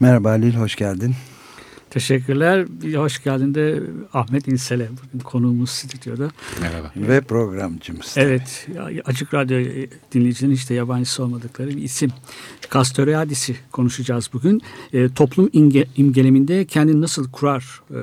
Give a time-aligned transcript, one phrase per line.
[0.00, 1.14] Merhaba Halil, hoş geldin.
[1.90, 2.66] Teşekkürler.
[2.96, 4.88] Hoş geldin de Ahmet İnsel'e.
[4.90, 6.30] Bugün konuğumuz stüdyoda.
[6.60, 6.92] Merhaba.
[6.96, 8.14] Ve programcımız.
[8.16, 8.68] Evet.
[9.04, 9.58] Açık Radyo
[10.12, 12.10] dinleyicilerin hiç de yabancısı olmadıkları bir isim.
[12.72, 14.62] Castoriadis'i konuşacağız bugün.
[14.92, 17.96] E, toplum imge, imgeleminde kendini nasıl kurar e,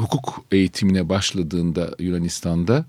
[0.00, 2.84] hukuk eğitimine başladığında Yunanistan'da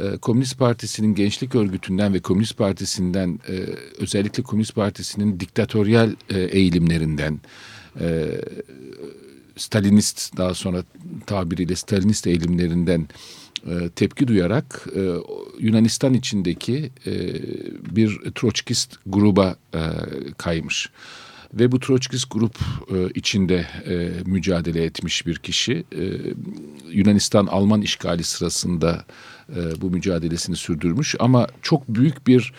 [0.00, 3.52] e, Komünist Partisi'nin gençlik örgütünden ve Komünist Partisi'nden e,
[3.98, 7.40] özellikle Komünist Partisi'nin diktatöryel e, eğilimlerinden
[9.56, 10.84] Stalinist daha sonra
[11.26, 13.08] tabiriyle Stalinist eğilimlerinden
[13.66, 15.00] e, tepki duyarak e,
[15.58, 17.12] Yunanistan içindeki e,
[17.96, 19.56] bir Troçkist gruba
[20.38, 20.90] kaymış.
[21.54, 22.58] Ve bu Troçkist grup
[23.14, 23.66] içinde
[24.26, 25.72] mücadele etmiş bir kişi.
[25.72, 26.04] E,
[26.92, 29.04] Yunanistan Alman işgali sırasında
[29.80, 32.52] bu mücadelesini sürdürmüş ama çok büyük bir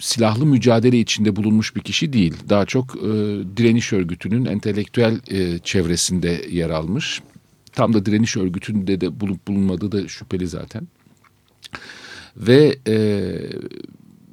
[0.00, 2.34] silahlı mücadele içinde bulunmuş bir kişi değil.
[2.48, 2.94] Daha çok
[3.56, 5.20] direniş örgütünün entelektüel
[5.64, 7.20] çevresinde yer almış.
[7.72, 10.88] Tam da direniş örgütünde de bulup bulunmadığı da şüpheli zaten.
[12.36, 12.94] Ve e,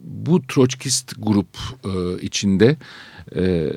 [0.04, 2.78] bu Troçkist grup e, içinde
[3.36, 3.72] e,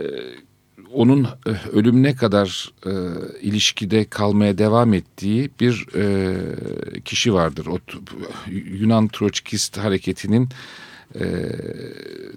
[0.92, 2.92] onun e, ölümüne kadar e,
[3.40, 7.66] ilişkide kalmaya devam ettiği bir e, kişi vardır.
[7.66, 7.78] O
[8.50, 10.48] Yunan Troçkist hareketinin
[11.14, 11.24] e,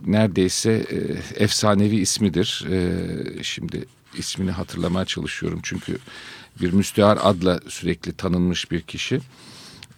[0.06, 0.98] neredeyse e,
[1.44, 2.66] efsanevi ismidir.
[2.72, 3.86] E, şimdi
[4.18, 5.98] ismini hatırlamaya çalışıyorum çünkü
[6.62, 9.20] bir müstehar adla sürekli tanınmış bir kişi.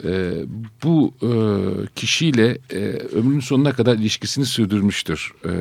[0.03, 0.34] E,
[0.84, 1.29] bu e,
[1.95, 5.51] kişiyle e, ömrünün sonuna kadar ilişkisini sürdürmüştür e,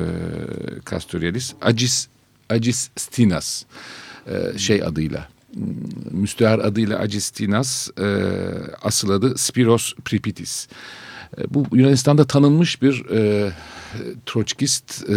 [0.89, 1.53] Castoriadis.
[1.61, 2.07] Acis,
[2.49, 3.63] Acis Stinas
[4.27, 5.29] e, şey adıyla
[6.11, 8.05] müstehar adıyla Acis Stinas e,
[8.81, 10.67] asıl adı Spiros Pripitis.
[11.37, 13.51] E, bu Yunanistan'da tanınmış bir e,
[14.25, 15.15] Troçkist e,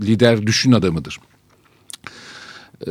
[0.00, 1.18] lider düşün adamıdır.
[2.86, 2.90] E,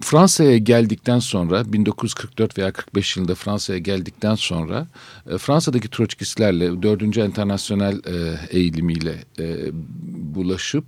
[0.00, 4.86] Fransa'ya geldikten sonra 1944 veya 45 yılında Fransa'ya geldikten sonra
[5.30, 7.18] e, Fransa'daki Troçkistlerle 4.
[7.18, 9.56] Enternasyonel e, eğilimiyle e,
[10.34, 10.84] bulaşıp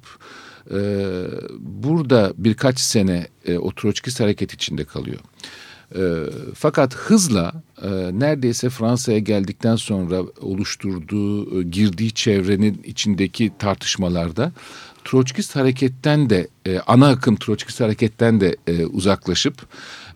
[1.60, 5.20] burada birkaç sene e, o Troçkist hareket içinde kalıyor.
[6.54, 7.52] Fakat hızla
[8.12, 14.52] neredeyse Fransa'ya geldikten sonra oluşturduğu, girdiği çevrenin içindeki tartışmalarda
[15.04, 19.66] Troçkist hareketten de e, ana akım Troçkist hareketten de e, uzaklaşıp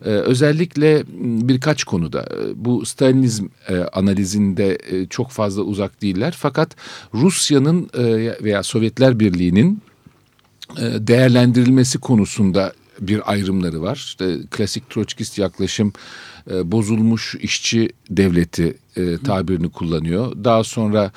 [0.05, 1.03] e, özellikle
[1.47, 6.75] birkaç konuda e, bu Stalinizm e, analizinde e, çok fazla uzak değiller fakat
[7.13, 8.03] Rusya'nın e,
[8.43, 9.81] veya Sovyetler Birliği'nin
[10.77, 13.95] e, değerlendirilmesi konusunda bir ayrımları var.
[13.95, 15.93] İşte klasik Troçkist yaklaşım
[16.51, 20.43] e, bozulmuş işçi devleti e, tabirini kullanıyor.
[20.43, 21.11] Daha sonra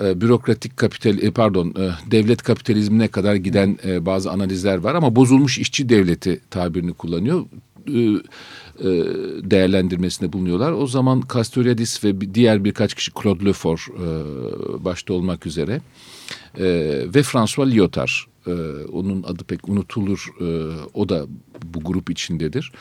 [0.00, 5.16] e, bürokratik kapital e, pardon e, devlet kapitalizmine kadar giden e, bazı analizler var ama
[5.16, 7.44] bozulmuş işçi devleti tabirini kullanıyor.
[7.88, 8.88] E, e,
[9.50, 10.72] değerlendirmesinde bulunuyorlar.
[10.72, 14.04] O zaman Castoriadis ve diğer birkaç kişi Claude Lefort e,
[14.84, 15.80] başta olmak üzere
[17.14, 18.08] ve François Lyotard
[18.92, 20.26] onun adı pek unutulur.
[20.94, 21.26] O da
[21.64, 22.72] bu grup içindedir.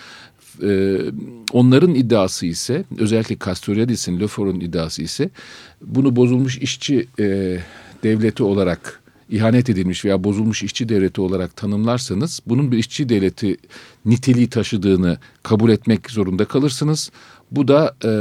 [0.64, 1.00] E,
[1.52, 5.30] onların iddiası ise özellikle Castoriadis'in, Lefort'un iddiası ise
[5.82, 7.58] bunu bozulmuş işçi e,
[8.04, 13.58] devleti olarak ihanet edilmiş veya bozulmuş işçi devleti olarak tanımlarsanız bunun bir işçi devleti
[14.06, 17.12] niteliği taşıdığını kabul etmek zorunda kalırsınız.
[17.52, 18.12] Bu da e,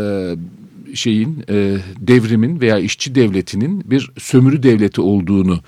[0.95, 5.61] şeyin e, devrimin veya işçi devletinin bir sömürü devleti olduğunu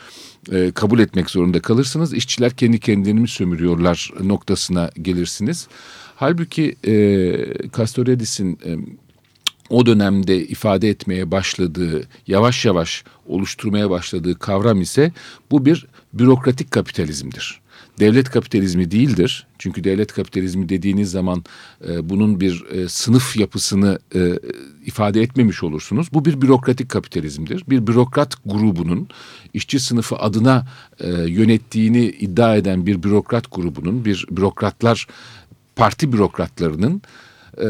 [0.52, 2.14] e, kabul etmek zorunda kalırsınız.
[2.14, 5.68] İşçiler kendi kendilerini sömürüyorlar noktasına gelirsiniz.
[6.22, 6.92] Halbuki e,
[7.76, 8.70] Castoriadis'in e,
[9.70, 15.12] o dönemde ifade etmeye başladığı, yavaş yavaş oluşturmaya başladığı kavram ise
[15.50, 17.60] bu bir bürokratik kapitalizmdir.
[18.00, 19.46] Devlet kapitalizmi değildir.
[19.58, 21.44] Çünkü devlet kapitalizmi dediğiniz zaman
[21.88, 24.38] e, bunun bir e, sınıf yapısını e,
[24.86, 26.08] ifade etmemiş olursunuz.
[26.12, 27.64] Bu bir bürokratik kapitalizmdir.
[27.68, 29.08] Bir bürokrat grubunun
[29.54, 30.66] işçi sınıfı adına
[31.00, 35.06] e, yönettiğini iddia eden bir bürokrat grubunun, bir bürokratlar
[35.76, 37.02] parti bürokratlarının
[37.58, 37.66] e,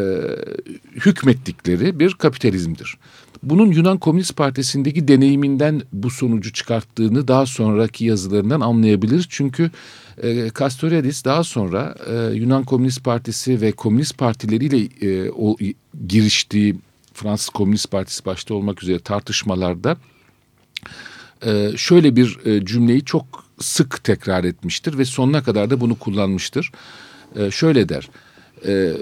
[0.92, 2.98] hükmettikleri bir kapitalizmdir.
[3.42, 9.26] Bunun Yunan Komünist Partisi'ndeki deneyiminden bu sonucu çıkarttığını daha sonraki yazılarından anlayabiliriz.
[9.28, 9.70] Çünkü
[10.22, 15.56] e, Castoriadis daha sonra e, Yunan Komünist Partisi ve Komünist Partileriyle e, o
[16.08, 16.76] giriştiği
[17.14, 19.96] Fransız Komünist Partisi başta olmak üzere tartışmalarda
[21.46, 26.72] e, şöyle bir e, cümleyi çok sık tekrar etmiştir ve sonuna kadar da bunu kullanmıştır.
[27.36, 28.10] E, şöyle der,
[28.66, 28.92] e,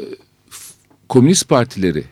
[1.09, 2.05] komünist partileri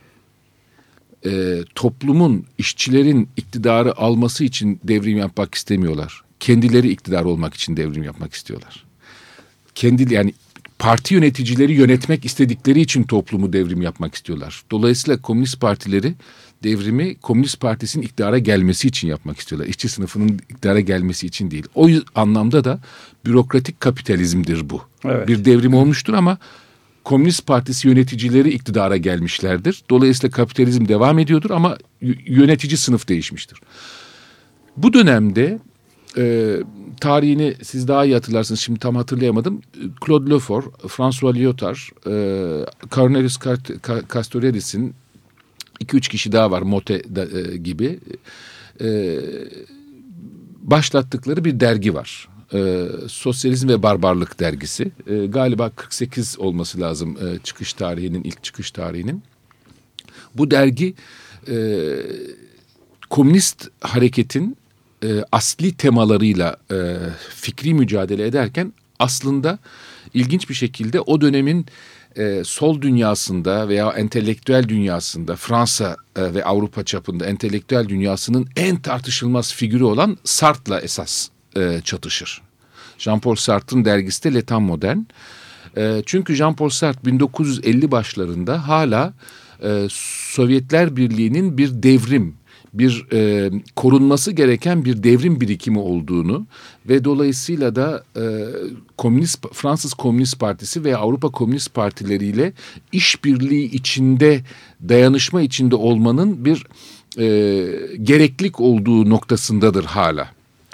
[1.27, 6.23] e, toplumun, işçilerin iktidarı alması için devrim yapmak istemiyorlar.
[6.41, 8.85] Kendileri iktidar olmak için devrim yapmak istiyorlar.
[9.75, 10.35] Kendi yani
[10.79, 14.63] parti yöneticileri yönetmek istedikleri için toplumu devrim yapmak istiyorlar.
[14.71, 16.15] Dolayısıyla komünist partileri
[16.63, 19.69] devrimi Komünist Partisi'nin iktidara gelmesi için yapmak istiyorlar.
[19.69, 21.67] İşçi sınıfının iktidara gelmesi için değil.
[21.75, 22.81] O anlamda da
[23.27, 24.83] bürokratik kapitalizmdir bu.
[25.05, 25.29] Evet.
[25.29, 26.39] Bir devrim olmuştur ama
[27.05, 29.83] Komünist Partisi yöneticileri iktidara gelmişlerdir.
[29.91, 31.79] Dolayısıyla kapitalizm devam ediyordur ama
[32.27, 33.61] yönetici sınıf değişmiştir.
[34.77, 35.59] Bu dönemde
[36.17, 36.57] e,
[37.01, 38.61] tarihini siz daha iyi hatırlarsınız.
[38.61, 39.61] Şimdi tam hatırlayamadım.
[40.07, 41.77] Claude Lefort, François Lyotard,
[42.07, 43.39] e, Cornelius
[44.13, 44.95] Castoriadis'in
[45.81, 47.99] iki üç kişi daha var Mote e, gibi
[48.81, 49.19] e,
[50.63, 54.91] başlattıkları bir dergi var e, Sosyalizm ve Barbarlık dergisi.
[55.07, 59.23] E, galiba 48 olması lazım e, çıkış tarihinin, ilk çıkış tarihinin.
[60.35, 60.95] Bu dergi
[61.49, 61.57] e,
[63.11, 64.57] komünist hareketin
[65.05, 66.97] e, asli temalarıyla e,
[67.35, 69.59] fikri mücadele ederken aslında
[70.15, 71.67] ilginç bir şekilde o dönemin
[72.17, 79.55] e, sol dünyasında veya entelektüel dünyasında Fransa e, ve Avrupa çapında entelektüel dünyasının en tartışılmaz
[79.55, 82.43] figürü olan Sartre'la esas e, çatışır.
[82.99, 84.99] Jean-Paul Sartre'ın dergisi de L'Etat Modern.
[85.77, 89.13] E, çünkü Jean-Paul Sartre 1950 başlarında hala
[89.63, 92.35] e, Sovyetler Birliği'nin bir devrim,
[92.79, 96.47] bir e, korunması gereken bir devrim birikimi olduğunu
[96.89, 98.23] ve dolayısıyla da e,
[98.97, 102.53] Komünist Fransız Komünist Partisi ve Avrupa Komünist Partileriyle
[102.93, 104.41] işbirliği içinde
[104.89, 106.67] dayanışma içinde olmanın bir
[107.19, 107.27] e,
[108.03, 110.31] gereklik olduğu noktasındadır hala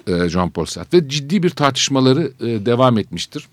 [0.07, 3.49] e, Jean-Paul Sartre ve ciddi bir tartışmaları e, devam etmiştir.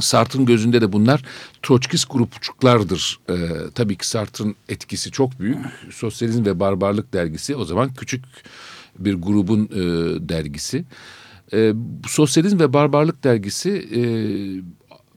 [0.00, 1.22] Sartre'ın gözünde de bunlar
[1.62, 3.18] Troçkist grupçuklardır.
[3.30, 3.34] Ee,
[3.74, 5.58] tabii ki Sartre'ın etkisi çok büyük.
[5.90, 8.24] Sosyalizm ve Barbarlık dergisi o zaman küçük
[8.98, 9.78] bir grubun e,
[10.28, 10.84] dergisi.
[11.52, 11.72] E,
[12.06, 14.00] Sosyalizm ve Barbarlık dergisi e,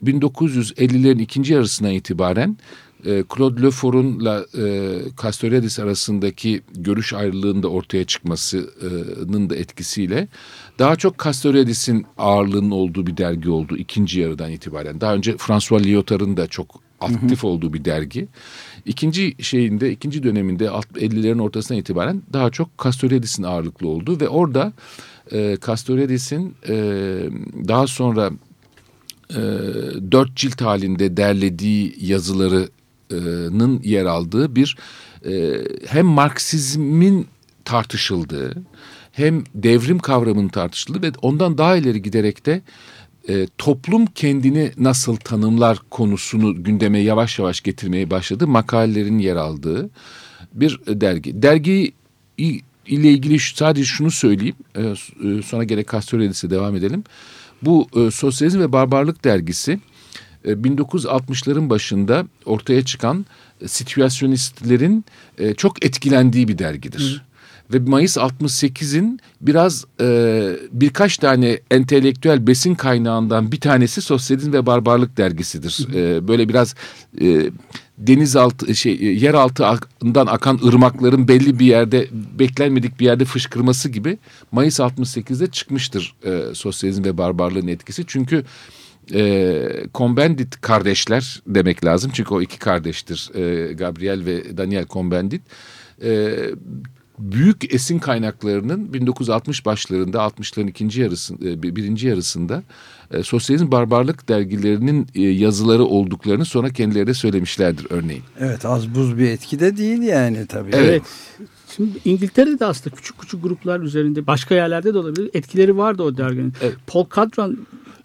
[0.06, 2.58] 1950'lerin ikinci yarısına itibaren
[3.06, 10.28] e, Claude Lefort'unla e, Castoriadis arasındaki görüş ayrılığında ortaya çıkmasının da etkisiyle
[10.80, 15.02] daha çok Castoriadis'in ağırlığının olduğu bir dergi oldu ikinci yarıdan itibaren.
[15.02, 17.48] Daha önce François Lyotard'ın da çok aktif hı hı.
[17.48, 18.28] olduğu bir dergi.
[18.86, 24.74] İkinci şeyinde, ikinci döneminde 50'lerin ortasına itibaren daha çok Castoriadis'in ağırlıklı olduğu ve orada
[25.32, 26.76] e, Castoriadis'in e,
[27.68, 28.32] daha sonra
[29.30, 29.42] e,
[30.12, 32.70] dört cilt halinde derlediği yazıları
[33.58, 34.78] nın yer aldığı bir
[35.26, 37.28] e, hem Marksizmin
[37.66, 38.64] tartışıldığı
[39.12, 42.62] hem devrim kavramının tartışıldığı ve ondan daha ileri giderek de
[43.30, 48.48] e, toplum kendini nasıl tanımlar konusunu gündeme yavaş yavaş getirmeye başladı.
[48.48, 49.90] Makalelerin yer aldığı
[50.54, 51.42] bir dergi.
[51.42, 51.94] Dergi
[52.38, 54.56] ile ilgili sadece şunu söyleyeyim.
[54.76, 54.96] E, e
[55.42, 57.04] sonra gerek Castoriadis'e devam edelim.
[57.62, 59.80] Bu e, Sosyalizm ve Barbarlık dergisi
[60.46, 63.26] 1960'ların e, başında ortaya çıkan
[63.62, 65.06] e, situasyonistlerin
[65.38, 67.24] e, çok etkilendiği bir dergidir.
[67.24, 67.32] Hı.
[67.74, 75.18] ve Mayıs 68'in biraz e, birkaç tane entelektüel besin kaynağından bir tanesi Sosyalizm ve Barbarlık
[75.18, 75.88] dergisidir.
[75.96, 76.76] E, böyle biraz
[77.22, 77.52] e,
[77.98, 82.08] denizaltı şey yeraltından akan ırmakların belli bir yerde
[82.40, 84.18] beklenmedik bir yerde fışkırması gibi
[84.52, 88.04] Mayıs 68'de çıkmıştır e, Sosyalizm ve Barbarlığın etkisi.
[88.08, 88.44] Çünkü
[89.14, 92.12] e, Combendit kardeşler demek lazım.
[92.14, 93.32] Çünkü o iki kardeştir.
[93.36, 95.42] E, Gabriel ve Daniel Combendit.
[96.04, 96.36] E,
[97.22, 102.64] büyük esin kaynaklarının 1960 başlarında 60'ların ikinci yarısında e, birinci yarısında
[103.12, 108.24] e, Sosyalizm Barbarlık dergilerinin e, yazıları olduklarını sonra kendileri de söylemişlerdir örneğin.
[108.40, 110.72] Evet az buz bir etki de değil yani tabii.
[110.74, 110.90] Evet.
[110.90, 111.02] evet.
[111.76, 115.30] Şimdi İngiltere'de de aslında küçük küçük gruplar üzerinde başka yerlerde de olabilir.
[115.34, 116.54] Etkileri vardı o derginin.
[116.62, 116.76] Evet.
[116.88, 117.58] Paul Cadran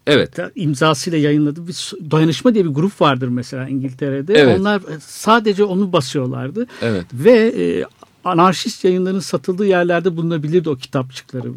[0.06, 0.38] Evet.
[0.54, 1.66] imzasıyla yayınladı.
[1.68, 4.34] Bir dayanışma diye bir grup vardır mesela İngiltere'de.
[4.34, 4.60] Evet.
[4.60, 6.66] Onlar sadece onu basıyorlardı.
[6.82, 7.06] Evet.
[7.12, 7.84] Ve e,
[8.25, 11.48] anarşist yayınların satıldığı yerlerde bulunabilirdi o kitapçıkları.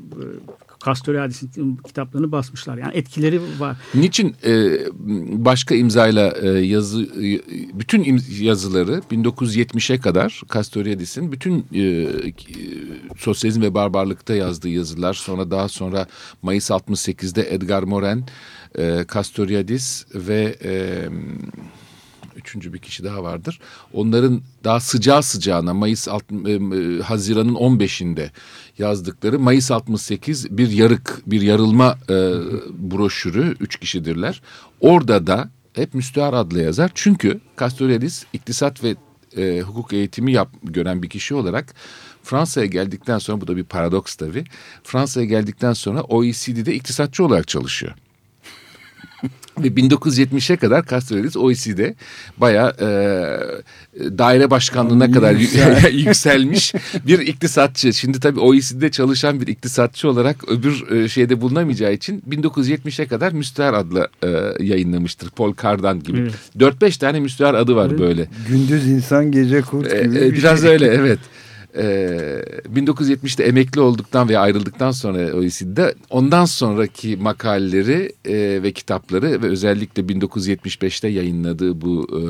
[0.86, 2.77] Castoriadis'in kitaplarını basmışlar.
[2.77, 3.77] Yani etkileri var.
[3.93, 4.79] Niçin e,
[5.45, 7.41] başka imzayla e, yazı e,
[7.79, 12.07] bütün yazıları 1970'e kadar Castoriadis'in bütün e,
[13.17, 16.07] sosyalizm ve barbarlıkta yazdığı yazılar sonra daha sonra
[16.41, 18.25] Mayıs 68'de Edgar Morin,
[18.77, 21.03] e, Castoriadis ve e,
[22.39, 23.60] üçüncü bir kişi daha vardır.
[23.93, 28.29] Onların daha sıcağı sıcağına Mayıs alt, e, e Haziran'ın 15'inde
[28.77, 32.15] yazdıkları Mayıs 68 bir yarık, bir yarılma e,
[32.91, 33.55] broşürü.
[33.60, 34.41] Üç kişidirler.
[34.81, 36.91] Orada da hep müstehar adlı yazar.
[36.96, 38.96] Çünkü Castoriadis iktisat ve
[39.38, 41.75] e, hukuk eğitimi yap, gören bir kişi olarak
[42.24, 44.43] Fransa'ya geldikten sonra bu da bir paradoks tabii.
[44.84, 47.93] Fransa'ya geldikten sonra OECD'de iktisatçı olarak çalışıyor.
[49.60, 51.96] Ve 1970'e kadar Castoriadis OECD'de
[52.38, 52.88] bayağı e,
[54.18, 55.34] daire başkanlığına kadar
[55.92, 56.74] yükselmiş
[57.08, 57.94] bir iktisatçı.
[57.94, 63.74] Şimdi tabii OECD'de çalışan bir iktisatçı olarak öbür e, şeyde bulunamayacağı için 1970'e kadar Müstehar
[63.74, 64.28] adlı e,
[64.64, 65.30] yayınlamıştır.
[65.30, 66.20] Paul Cardan gibi.
[66.20, 66.34] Evet.
[66.82, 68.00] 4-5 tane Müstehar adı var evet.
[68.00, 68.28] böyle.
[68.48, 70.18] Gündüz insan gece kurt e, gibi.
[70.18, 70.70] E, biraz şey.
[70.70, 71.20] öyle evet.
[71.74, 79.48] 1970'te ee, emekli olduktan ve ayrıldıktan sonra OECD'de ondan sonraki makaleleri e, ve kitapları ve
[79.48, 82.22] özellikle 1975'te yayınladığı bu e,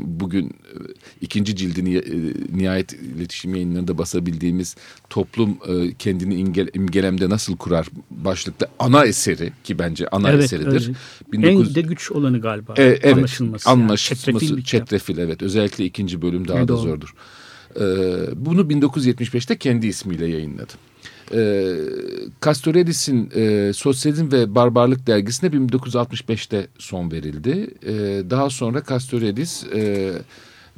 [0.00, 0.50] bugün e,
[1.20, 4.76] ikinci cildini e, nihayet iletişim yayınlarında basabildiğimiz
[5.10, 10.92] toplum e, kendini imge, imgelemde nasıl kurar başlıklı ana eseri ki bence ana evet, eseridir.
[11.36, 11.68] 19...
[11.68, 12.74] En de güç olanı galiba.
[12.76, 13.70] E, evet, anlaşılması.
[13.70, 14.30] Anlaşılması.
[14.30, 14.40] Yani.
[14.40, 15.42] Çetrefil, çetrefil evet.
[15.42, 17.14] Özellikle ikinci bölüm daha evet, da zordur.
[17.76, 17.82] Ee,
[18.36, 20.72] bunu 1975'te kendi ismiyle yayınladı.
[21.34, 21.76] Ee,
[22.44, 27.70] Castoriadis'in e, Sosyalizm ve Barbarlık dergisine 1965'te son verildi.
[27.86, 29.64] Ee, daha sonra Castoriadis...
[29.64, 30.12] E,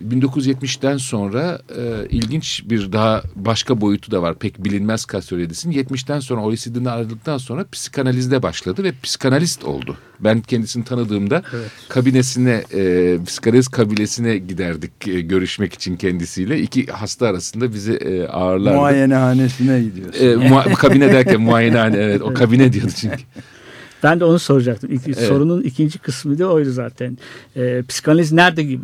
[0.08, 4.38] 1970'ten sonra e, ilginç bir daha başka boyutu da var.
[4.38, 5.72] Pek bilinmez Castoriadis'in.
[5.72, 9.96] 70'ten sonra OECD'den ayrıldıktan sonra psikanalizde başladı ve psikanalist oldu.
[10.20, 11.70] Ben kendisini tanıdığımda evet.
[11.88, 16.60] kabinesine, e, psikanaliz kabilesine giderdik e, görüşmek için kendisiyle.
[16.60, 18.76] İki hasta arasında bizi e, ağırlardı.
[18.76, 20.26] Muayenehanesine gidiyorsun.
[20.26, 23.18] E, mua, kabine derken muayenehane evet o kabine diyordu çünkü.
[24.02, 24.92] Ben de onu soracaktım.
[24.92, 25.18] İlk, evet.
[25.18, 27.18] Sorunun ikinci kısmı da oydu zaten.
[27.56, 28.78] E, psikanaliz nerede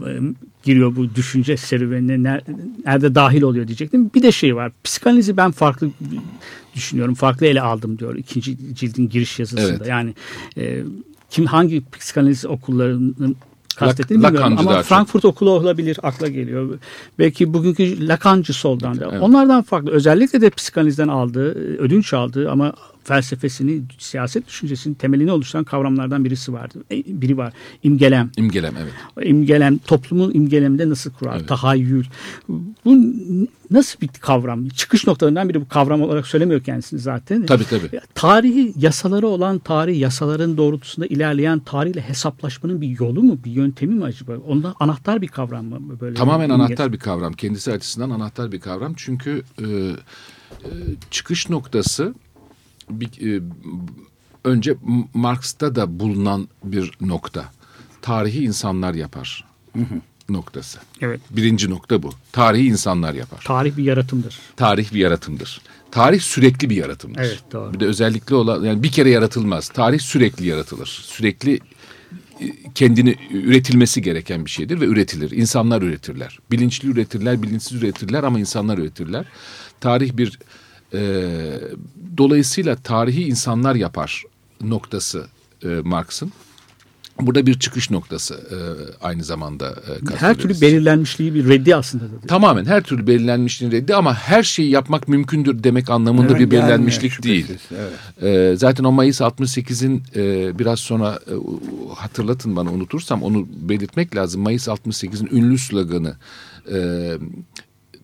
[0.62, 2.40] giriyor bu düşünce serüvenine,
[2.86, 4.10] nerede dahil oluyor diyecektim.
[4.14, 4.72] Bir de şey var.
[4.84, 5.90] Psikanalizi ben farklı
[6.74, 7.14] düşünüyorum.
[7.14, 9.62] Farklı ele aldım diyor ikinci cildin giriş yazısında.
[9.62, 9.86] Evet.
[9.88, 10.14] Yani
[10.58, 10.82] e,
[11.30, 13.36] kim hangi psikanaliz okullarının
[13.76, 15.34] kastettiğini bilmiyorum ama Frankfurt çok.
[15.34, 16.78] okulu olabilir akla geliyor.
[17.18, 19.08] Belki bugünkü Lacancı soldan da.
[19.12, 19.22] Evet.
[19.22, 19.90] Onlardan farklı.
[19.90, 22.72] Özellikle de psikanalizden aldığı, ödünç aldığı ama
[23.08, 26.84] felsefesini, siyaset düşüncesinin temelini oluşturan kavramlardan birisi vardı.
[26.90, 27.52] E, biri var.
[27.82, 28.30] İmgelem.
[28.36, 28.92] İmgelem evet.
[29.28, 31.36] İmgelem, toplumun imgeleminde nasıl kurar?
[31.36, 31.48] Evet.
[31.48, 32.04] Tahayyül.
[32.84, 32.96] Bu
[33.70, 34.68] nasıl bir kavram?
[34.68, 37.46] Çıkış noktalarından biri bu kavram olarak söylemiyor kendisini zaten.
[37.46, 38.00] Tabii tabii.
[38.14, 44.04] Tarihi yasaları olan tarih yasaların doğrultusunda ilerleyen tarihle hesaplaşmanın bir yolu mu, bir yöntemi mi
[44.04, 44.32] acaba?
[44.46, 46.00] Onda anahtar bir kavram mı?
[46.00, 47.32] Böyle Tamamen anahtar bir kavram.
[47.32, 48.94] Kendisi açısından anahtar bir kavram.
[48.96, 49.66] Çünkü e,
[50.64, 50.70] e,
[51.10, 52.14] çıkış noktası
[52.90, 53.42] bir, e,
[54.44, 54.74] önce
[55.14, 57.44] Marx'ta da bulunan bir nokta.
[58.02, 59.44] Tarihi insanlar yapar.
[59.72, 60.00] Hı hı.
[60.28, 60.78] Noktası.
[61.00, 61.20] Evet.
[61.30, 62.10] Birinci nokta bu.
[62.32, 63.42] Tarihi insanlar yapar.
[63.46, 64.38] Tarih bir yaratımdır.
[64.56, 65.60] Tarih bir yaratımdır.
[65.90, 67.20] Tarih sürekli bir yaratımdır.
[67.20, 67.72] Evet doğru.
[67.72, 69.68] Bir de özellikle olan yani bir kere yaratılmaz.
[69.68, 70.86] Tarih sürekli yaratılır.
[70.86, 71.60] Sürekli
[72.40, 75.30] e, kendini üretilmesi gereken bir şeydir ve üretilir.
[75.30, 76.38] İnsanlar üretirler.
[76.50, 79.24] Bilinçli üretirler, bilinçsiz üretirler ama insanlar üretirler.
[79.80, 80.38] Tarih bir
[80.94, 81.00] e,
[82.16, 84.24] dolayısıyla tarihi insanlar yapar
[84.60, 85.26] noktası
[85.64, 86.32] e, Marx'ın.
[87.20, 88.58] burada bir çıkış noktası e,
[89.04, 89.68] aynı zamanda.
[89.68, 92.04] E, her türlü belirlenmişliği bir reddi aslında.
[92.04, 96.50] Da Tamamen her türlü belirlenmişliğin reddi ama her şeyi yapmak mümkündür demek anlamında evet, bir
[96.50, 97.46] belirlenmişlik yani, değil.
[97.70, 98.52] Evet.
[98.52, 101.34] E, zaten o Mayıs 68'in e, biraz sonra e,
[101.94, 104.42] hatırlatın bana unutursam onu belirtmek lazım.
[104.42, 106.16] Mayıs 68'in ünlü sloganı
[106.72, 106.78] e,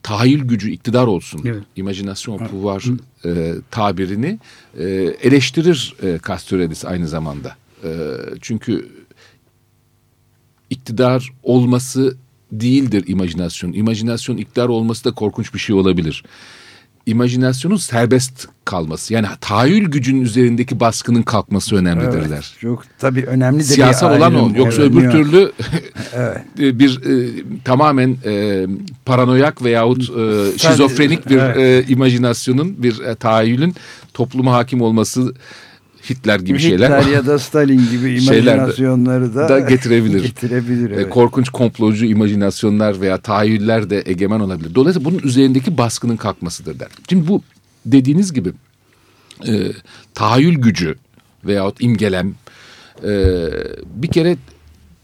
[0.04, 1.62] tahayyül gücü iktidar olsun, evet.
[1.76, 2.84] imajinasyon pouvoir
[3.24, 4.38] e, tabirini
[4.78, 4.84] e,
[5.22, 7.56] eleştirir e, Castoriadis aynı zamanda.
[7.84, 7.90] E,
[8.40, 8.88] çünkü
[10.70, 12.16] iktidar olması
[12.52, 13.72] değildir imajinasyon.
[13.72, 16.24] İmajinasyon iktidar olması da korkunç bir şey olabilir.
[17.06, 22.28] İmajinasyonun serbest kalması yani tahayyül gücünün üzerindeki baskının kalkması önemlidirler.
[22.28, 24.50] Evet, çok tabii önemli de Siyasal olan o.
[24.56, 25.52] Yoksa öbür türlü
[26.14, 26.38] evet.
[26.58, 28.66] bir e, tamamen e,
[29.04, 31.88] paranoyak veyahut e, şizofrenik bir evet.
[31.88, 33.74] e, imajinasyonun bir e, tahayyülün
[34.14, 35.34] topluma hakim olması
[36.10, 37.00] Hitler gibi Hitler şeyler.
[37.00, 40.22] Hitler ya da Stalin gibi imajinasyonları da, da getirebilir.
[40.26, 41.10] getirebilir evet.
[41.10, 44.74] Korkunç komplocu imajinasyonlar veya tahayyüller de egemen olabilir.
[44.74, 46.88] Dolayısıyla bunun üzerindeki baskının kalkmasıdır der.
[47.08, 47.42] Şimdi bu
[47.86, 48.52] dediğiniz gibi
[49.46, 49.72] e,
[50.14, 50.96] tahayyül gücü
[51.44, 52.34] veyahut imgelem
[53.04, 53.46] e,
[53.86, 54.36] bir kere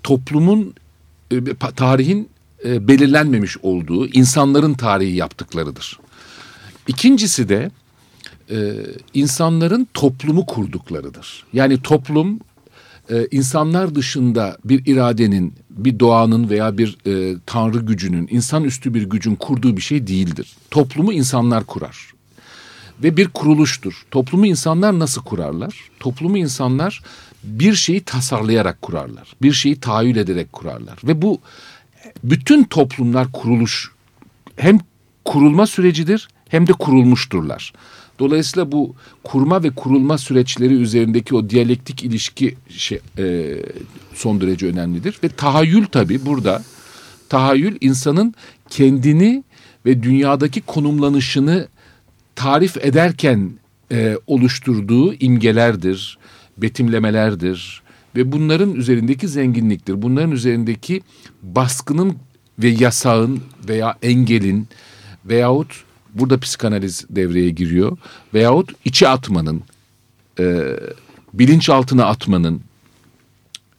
[0.03, 0.75] toplumun
[1.31, 1.37] e,
[1.77, 2.29] tarihin
[2.65, 5.99] e, belirlenmemiş olduğu insanların tarihi yaptıklarıdır.
[6.89, 7.71] İkincisi de
[8.51, 8.75] e,
[9.15, 11.45] insanların toplumu kurduklarıdır.
[11.53, 12.41] Yani toplum
[13.11, 19.35] e, insanlar dışında bir iradenin, bir doğanın veya bir e, tanrı gücünün, insanüstü bir gücün
[19.35, 20.57] kurduğu bir şey değildir.
[20.71, 22.11] Toplumu insanlar kurar.
[23.03, 24.03] Ve bir kuruluştur.
[24.11, 25.75] Toplumu insanlar nasıl kurarlar?
[26.01, 27.03] Toplumu insanlar
[27.45, 29.33] bir şeyi tasarlayarak kurarlar.
[29.43, 30.99] Bir şeyi tahayyül ederek kurarlar.
[31.05, 31.41] Ve bu
[32.25, 33.91] bütün toplumlar kuruluş
[34.57, 34.79] hem
[35.25, 37.73] kurulma sürecidir hem de kurulmuşturlar.
[38.21, 43.57] Dolayısıyla bu kurma ve kurulma süreçleri üzerindeki o diyalektik ilişki şey, e,
[44.15, 45.19] son derece önemlidir.
[45.25, 46.63] Ve tahayyül tabii burada
[47.29, 48.35] tahayyül insanın
[48.71, 49.45] kendini
[49.87, 51.69] ve dünyadaki konumlanışını
[52.35, 53.51] tarif ederken
[53.93, 56.19] e, oluşturduğu imgelerdir,
[56.57, 57.83] betimlemelerdir
[58.17, 60.03] ve bunların üzerindeki zenginliktir.
[60.03, 61.03] Bunların üzerindeki
[61.43, 62.17] baskının
[62.59, 64.69] ve yasağın veya engelin
[65.25, 67.99] veyahut burada psikanaliz devreye giriyor.
[68.35, 69.63] Veyahut içe atmanın,
[70.39, 70.77] e,
[71.35, 72.61] bilinçaltına atmanın,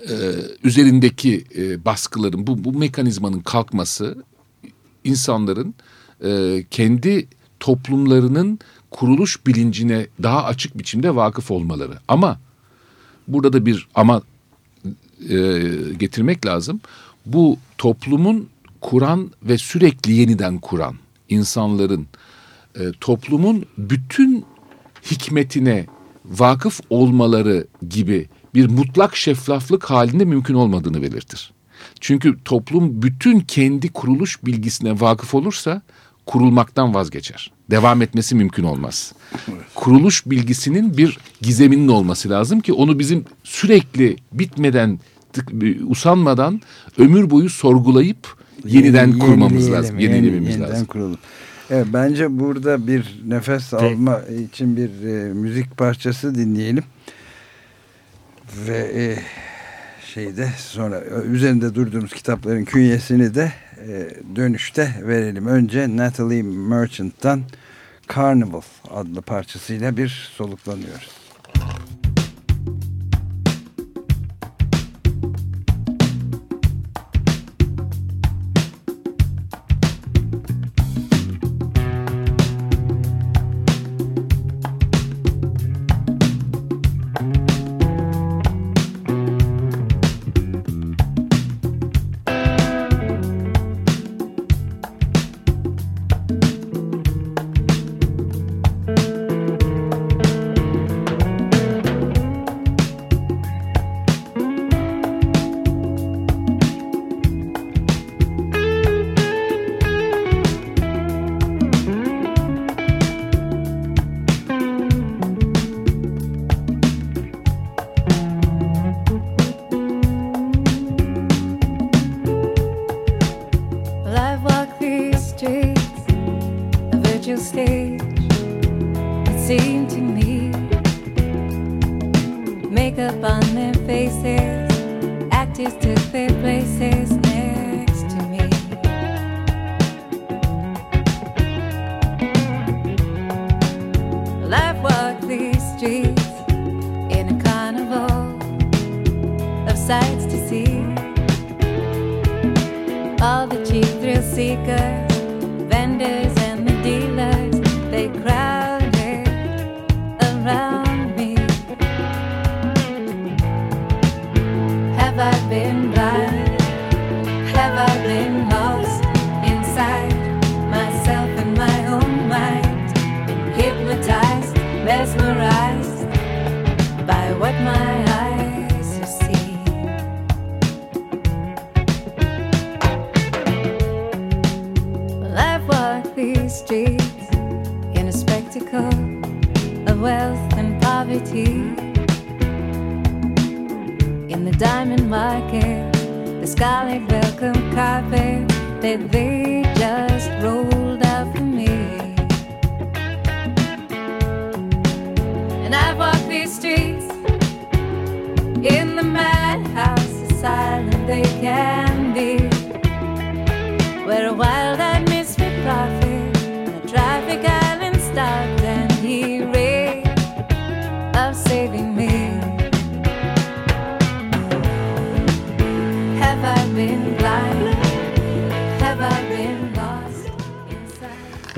[0.10, 0.16] e,
[0.64, 4.24] üzerindeki e, baskıların, bu, bu mekanizmanın kalkması
[5.04, 5.76] insanların
[6.24, 7.28] e, kendi
[7.60, 8.60] toplumlarının
[8.92, 12.00] kuruluş bilincine daha açık biçimde vakıf olmaları.
[12.08, 12.40] Ama
[13.28, 14.22] burada da bir ama
[15.30, 15.38] e,
[16.00, 16.82] getirmek lazım.
[17.26, 18.50] Bu toplumun
[18.82, 20.96] kuran ve sürekli yeniden kuran
[21.32, 22.08] insanların
[22.76, 24.46] e, toplumun bütün
[25.12, 25.86] hikmetine
[26.26, 31.52] vakıf olmaları gibi bir mutlak şeffaflık halinde mümkün olmadığını belirtir.
[32.00, 35.82] Çünkü toplum bütün kendi kuruluş bilgisine vakıf olursa
[36.26, 37.52] kurulmaktan vazgeçer.
[37.72, 39.14] Devam etmesi mümkün olmaz.
[39.76, 45.00] Kuruluş bilgisinin bir gizeminin olması lazım ki onu bizim sürekli bitmeden
[45.88, 46.62] usanmadan
[46.98, 50.00] ömür boyu sorgulayıp yeniden Yeni, kurmamız lazım.
[50.00, 50.86] Yenilememiz yeniden lazım.
[50.86, 51.18] Kuralım.
[51.70, 56.84] Evet, bence burada bir nefes alma için bir e, müzik parçası dinleyelim.
[58.68, 59.20] Ve e,
[60.14, 63.52] şeyde sonra üzerinde durduğumuz kitapların künyesini de
[63.88, 65.48] e, dönüşte verelim.
[65.48, 67.42] Önce Natalie Merchant'tan
[68.16, 71.21] Carnival adlı parçasıyla bir soluklanıyoruz.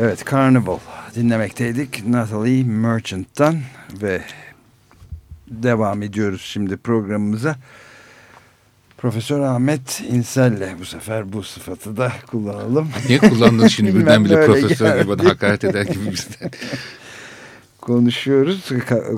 [0.03, 0.77] Evet Carnival
[1.15, 3.59] dinlemekteydik Natalie Merchant'tan
[4.01, 4.21] ve
[5.47, 7.55] devam ediyoruz şimdi programımıza.
[8.97, 12.89] Profesör Ahmet İnsel'le bu sefer bu sıfatı da kullanalım.
[13.07, 16.51] Niye kullandın şimdi birdenbire böyle profesör gibi bana hakaret eder gibi bizden.
[17.81, 18.69] konuşuyoruz.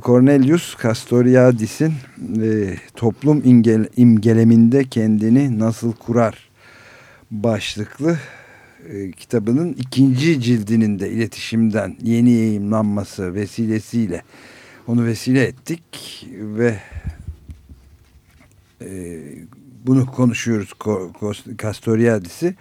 [0.04, 1.93] Cornelius Castoriadis'in
[2.41, 6.50] e, toplum imgel- imgeleminde kendini nasıl kurar
[7.32, 8.17] başlıklı
[8.89, 14.24] e, kitabının ikinci cildinin de iletişimden yeni yayımlanması vesilesiyle
[14.88, 15.84] onu vesile ettik
[16.32, 16.80] ve
[18.82, 19.21] e,
[19.86, 20.74] bunu konuşuyoruz
[21.62, 22.56] Castoriadis'i.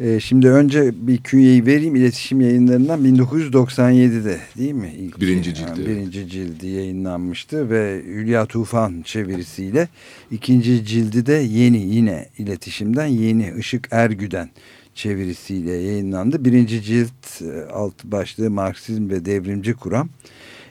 [0.00, 4.94] E, şimdi önce bir künyeyi vereyim iletişim yayınlarından 1997'de değil mi?
[4.98, 9.88] İlk, Birinci cildi, yani birinci cildi yayınlanmıştı ve Hülya Tufan çevirisiyle
[10.30, 14.50] ikinci cildi de yeni yine iletişimden yeni Işık Ergüden
[14.94, 16.44] çevirisiyle yayınlandı.
[16.44, 20.08] Birinci cilt e, alt başlığı Marksizm ve Devrimci Kuram.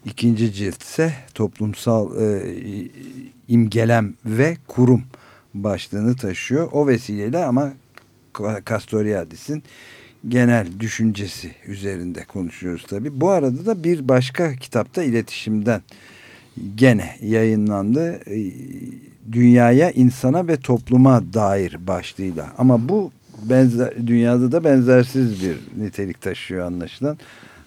[0.06, 2.42] İkinci cilt ise toplumsal e,
[3.48, 5.04] imgelem ve kurum
[5.54, 6.70] başlığını taşıyor.
[6.72, 7.74] O vesileyle ama
[8.70, 9.64] Castoriadis'in
[10.28, 13.22] genel düşüncesi üzerinde konuşuyoruz tabi.
[13.22, 15.82] Bu arada da bir başka kitapta iletişimden
[16.76, 18.20] gene yayınlandı.
[18.26, 18.52] E,
[19.32, 22.54] Dünyaya, insana ve topluma dair başlığıyla.
[22.58, 23.12] Ama bu
[23.44, 27.18] benzer, dünyada da benzersiz bir nitelik taşıyor anlaşılan.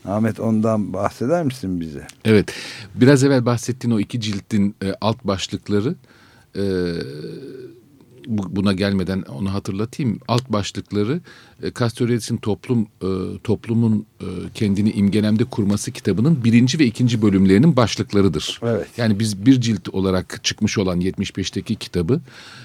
[0.05, 2.07] Ahmet ondan bahseder misin bize?
[2.25, 2.53] Evet.
[2.95, 5.95] Biraz evvel bahsettiğin o iki ciltin e, alt başlıkları
[6.57, 6.63] e,
[8.27, 10.19] bu- buna gelmeden onu hatırlatayım.
[10.29, 11.21] Alt başlıkları
[11.63, 18.61] e, Castoriadis'in toplum e, toplumun e, kendini imgelemde kurması kitabının birinci ve ikinci bölümlerinin başlıklarıdır.
[18.63, 18.87] Evet.
[18.97, 22.21] Yani biz bir cilt olarak çıkmış olan 75'teki kitabı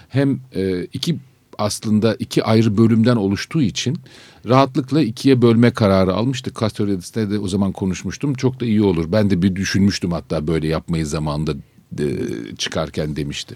[0.10, 1.18] hem e, iki
[1.58, 3.98] aslında iki ayrı bölümden oluştuğu için
[4.46, 6.60] rahatlıkla ikiye bölme kararı almıştık.
[6.60, 8.34] Castoriadis'te de o zaman konuşmuştum.
[8.34, 9.12] Çok da iyi olur.
[9.12, 11.54] Ben de bir düşünmüştüm hatta böyle yapmayı zamanında
[12.00, 12.06] e,
[12.58, 13.56] çıkarken demişti.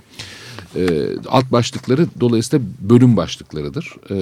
[0.76, 0.84] E,
[1.28, 3.96] alt başlıkları dolayısıyla bölüm başlıklarıdır.
[4.12, 4.16] E,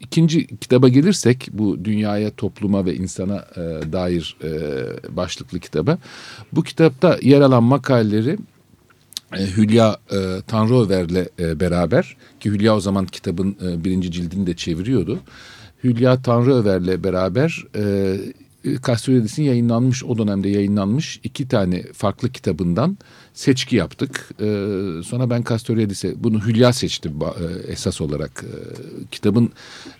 [0.00, 4.36] İkinci kitaba gelirsek bu dünyaya, topluma ve insana e, dair
[5.08, 5.98] başlıklı kitaba.
[6.52, 8.38] Bu kitapta yer alan makaleleri
[9.32, 15.18] Hülya e, Tanrıöver'le e, beraber ki Hülya o zaman kitabın e, birinci cildini de çeviriyordu.
[15.84, 18.16] Hülya Tanrıöver'le beraber e,
[18.86, 22.98] Castoriadis'in yayınlanmış o dönemde yayınlanmış iki tane farklı kitabından
[23.34, 24.30] seçki yaptık.
[24.40, 24.44] E,
[25.04, 28.44] sonra ben Castoriadis'e bunu Hülya seçti e, esas olarak.
[28.44, 28.54] E,
[29.10, 29.52] kitabın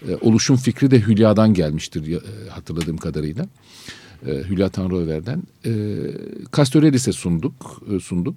[0.08, 3.46] e, oluşum fikri de Hülya'dan gelmiştir e, hatırladığım kadarıyla.
[4.26, 5.42] E, Hülya Tanrıöver'den.
[5.66, 5.72] E,
[6.56, 8.36] Castoriadis'e sunduk, e, sundum.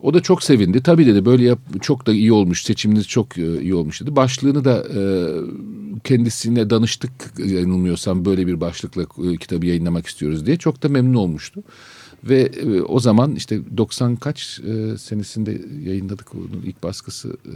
[0.00, 0.82] O da çok sevindi.
[0.82, 4.16] Tabii dedi böyle yap, çok da iyi olmuş, seçiminiz çok e, iyi olmuş dedi.
[4.16, 5.00] Başlığını da e,
[6.04, 10.56] kendisine danıştık yanılmıyorsam böyle bir başlıkla e, kitabı yayınlamak istiyoruz diye.
[10.56, 11.62] Çok da memnun olmuştu.
[12.24, 17.28] Ve e, o zaman işte 90 kaç e, senesinde yayınladık onun ilk baskısı.
[17.28, 17.52] E,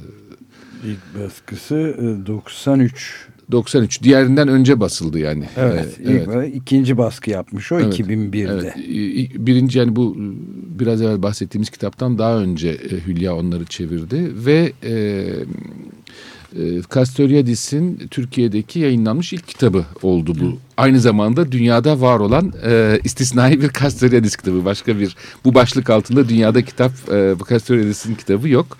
[0.88, 3.28] İlk baskısı e, 93.
[3.50, 4.02] 93.
[4.02, 5.44] Diğerinden önce basıldı yani.
[5.56, 8.74] Evet, E, ilk ikinci baskı yapmış o Evet, 2001'de.
[8.76, 9.46] Evet.
[9.46, 10.16] Birinci yani bu
[10.78, 14.92] biraz evvel bahsettiğimiz kitaptan daha önce e, Hülya onları çevirdi ve e,
[16.56, 20.58] e, Castoriadis'in Türkiye'deki yayınlanmış ilk kitabı oldu bu.
[20.76, 24.64] Aynı zamanda dünyada var olan e, istisnai bir Castoriadis kitabı.
[24.64, 28.76] Başka bir bu başlık altında dünyada kitap e, Castoriadis'in kitabı yok.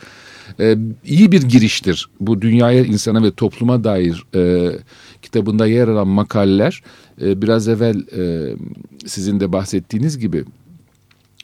[0.61, 2.09] E, iyi bir giriştir.
[2.21, 4.73] Bu dünyaya, insana ve topluma dair e,
[5.23, 6.83] kitabında yer alan makaleler
[7.23, 8.55] e, biraz evvel e,
[9.07, 10.45] sizin de bahsettiğiniz gibi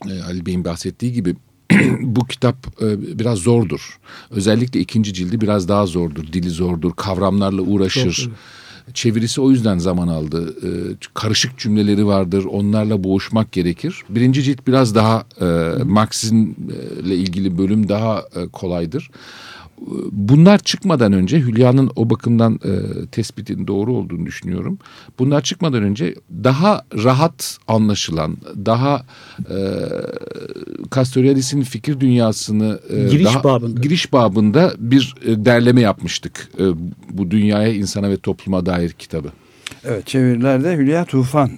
[0.09, 1.37] e, Ali Bey'in bahsettiği gibi
[2.01, 3.99] bu kitap e, biraz zordur.
[4.31, 6.33] Özellikle ikinci cildi biraz daha zordur.
[6.33, 8.15] Dili zordur, kavramlarla uğraşır.
[8.15, 8.35] Çok,
[8.95, 10.55] Çevirisi o yüzden zaman aldı.
[10.63, 10.69] E,
[11.15, 12.45] karışık cümleleri vardır.
[12.45, 14.03] Onlarla boğuşmak gerekir.
[14.09, 15.45] Birinci cilt biraz daha e,
[15.85, 19.11] Marksizmle ilgili bölüm daha e, kolaydır.
[20.13, 24.79] Bunlar çıkmadan önce Hülya'nın o bakımdan e, tespitin doğru olduğunu düşünüyorum.
[25.19, 26.15] Bunlar çıkmadan önce
[26.45, 28.37] daha rahat anlaşılan,
[28.67, 29.03] daha
[29.51, 29.57] e,
[30.95, 33.81] Castoriadis'in fikir dünyasını e, Giriş daha, babında.
[33.81, 36.49] giriş babında bir e, derleme yapmıştık.
[36.59, 36.65] E,
[37.11, 39.29] bu dünyaya, insana ve topluma dair kitabı.
[39.85, 41.51] Evet çevirilerde Hülya Tufan.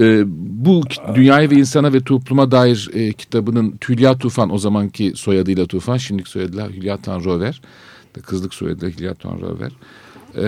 [0.00, 0.24] E,
[0.64, 0.82] bu
[1.14, 6.30] dünyaya ve insana ve topluma dair e, kitabının Hülya Tufan o zamanki soyadıyla Tufan, şimdiki
[6.30, 7.60] soyadıyla Hülya Tanrıver.
[8.22, 9.72] Kızlık soyadıyla Hülya Tanrıver.
[10.36, 10.46] E,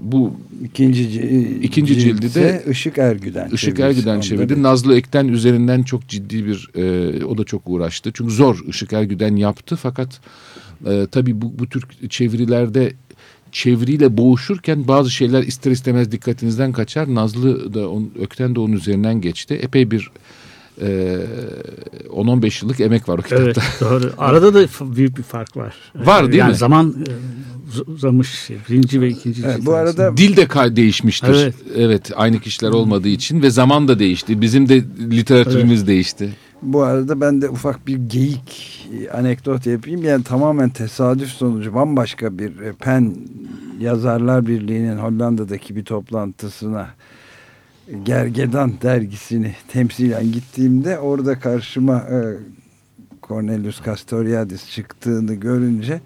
[0.00, 3.48] bu İkinci, ci- İkinci cildi de Işık Ergüden.
[3.50, 3.80] Işık.
[3.80, 4.62] Ergüden çevirdi.
[4.62, 8.10] Nazlı Ekten üzerinden çok ciddi bir e, o da çok uğraştı.
[8.14, 10.20] Çünkü zor Işık Ergüden yaptı fakat
[10.86, 12.92] e, tabii bu, bu tür çevirilerde
[13.54, 17.14] çeviriyle boğuşurken bazı şeyler ister istemez dikkatinizden kaçar.
[17.14, 19.54] Nazlı da on, Ökten de onun üzerinden geçti.
[19.62, 20.10] Epey bir
[20.80, 21.18] e,
[22.08, 23.44] 10-15 yıllık emek var o kitapta.
[23.44, 24.12] Evet doğru.
[24.18, 25.74] Arada da büyük bir fark var.
[25.94, 26.56] Var değil yani mi?
[26.56, 27.12] zaman e,
[27.70, 28.50] uz- uzamış.
[28.70, 31.28] Birinci ve ikinci Evet, bu arada Dil de değişmiştir.
[31.28, 31.54] Evet.
[31.76, 32.10] evet.
[32.16, 34.40] aynı kişiler olmadığı için ve zaman da değişti.
[34.40, 36.30] Bizim de literatürümüz değişti.
[36.64, 40.04] Bu arada ben de ufak bir geyik e, anekdot yapayım.
[40.04, 43.16] Yani tamamen tesadüf sonucu bambaşka bir e, PEN
[43.80, 46.88] Yazarlar Birliği'nin Hollanda'daki bir toplantısına
[47.88, 52.04] e, Gergedan dergisini temsilen gittiğimde orada karşıma
[53.22, 56.00] Cornelius Castoriadis çıktığını görünce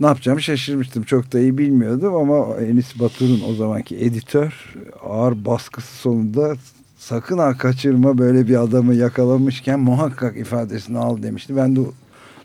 [0.00, 1.02] ne yapacağımı şaşırmıştım.
[1.02, 6.54] Çok da iyi bilmiyordum ama Enis Batur'un o zamanki editör ağır baskısı sonunda
[6.98, 11.56] sakın ha kaçırma böyle bir adamı yakalamışken muhakkak ifadesini al demişti.
[11.56, 11.80] Ben de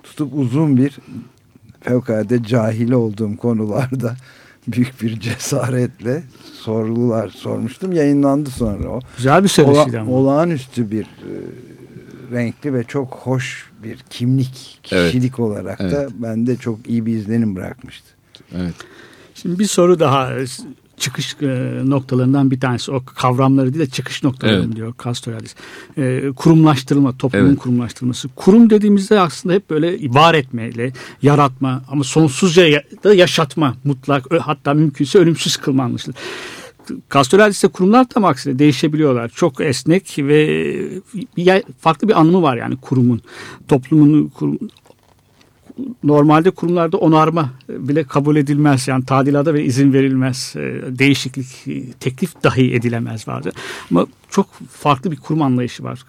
[0.03, 0.99] tutup uzun bir
[1.81, 4.15] fevkalade cahil olduğum konularda
[4.67, 7.91] büyük bir cesaretle sorular sormuştum.
[7.91, 8.99] Yayınlandı sonra o.
[9.17, 10.11] Güzel bir söyleşiydi Ola- ama.
[10.11, 11.31] olağanüstü bir e,
[12.31, 15.11] renkli ve çok hoş bir kimlik, Evet.
[15.11, 16.09] kişilik olarak da Evet.
[16.13, 18.07] bende çok iyi bir izlenim bırakmıştı.
[18.55, 18.73] Evet.
[19.35, 20.31] Şimdi bir soru daha
[20.97, 22.91] çıkış e, noktalarından bir tanesi.
[22.91, 24.75] O kavramları değil de çıkış noktaları Evet.
[24.75, 25.56] diyor Castoriadis.
[25.97, 27.60] E, kurumlaştırma, toplumun Evet.
[27.60, 28.29] kurumlaştırması.
[28.36, 34.73] Kurum dediğimizde aslında hep böyle var etmeyle, yaratma ama sonsuzca ya- da yaşatma mutlak hatta
[34.73, 36.15] mümkünse ölümsüz kılma anlaşılır.
[37.13, 39.29] Castoriadis'te kurumlar tam aksine değişebiliyorlar.
[39.29, 40.73] Çok esnek ve
[41.79, 43.21] farklı bir anlamı var yani kurumun.
[43.67, 44.58] Toplumun kurum,
[46.03, 48.88] normalde kurumlarda onarma bile kabul edilmez.
[48.88, 50.53] Yani tadilata ve izin verilmez.
[50.55, 53.51] E, Değişiklik, e, teklif dahi edilemez vardı.
[53.91, 56.05] Ama çok farklı bir kurum anlayışı var.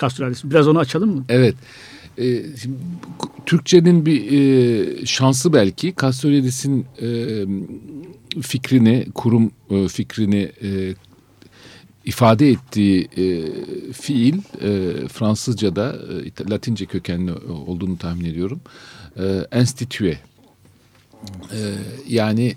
[0.00, 0.44] Castoriadis.
[0.44, 1.24] Biraz onu açalım mı?
[1.28, 1.54] Evet.
[3.46, 7.08] Türkçenin bir e, şansı belki Castoriadis'in e,
[8.42, 10.94] fikrini, kurum e, fikrini e,
[12.04, 13.52] ifade ettiği e,
[13.92, 15.96] fiil e, Fransızca'da
[16.46, 18.60] e, Latince kökenli olduğunu tahmin ediyorum.
[19.16, 20.18] E, enstitüe.
[22.08, 22.54] Yani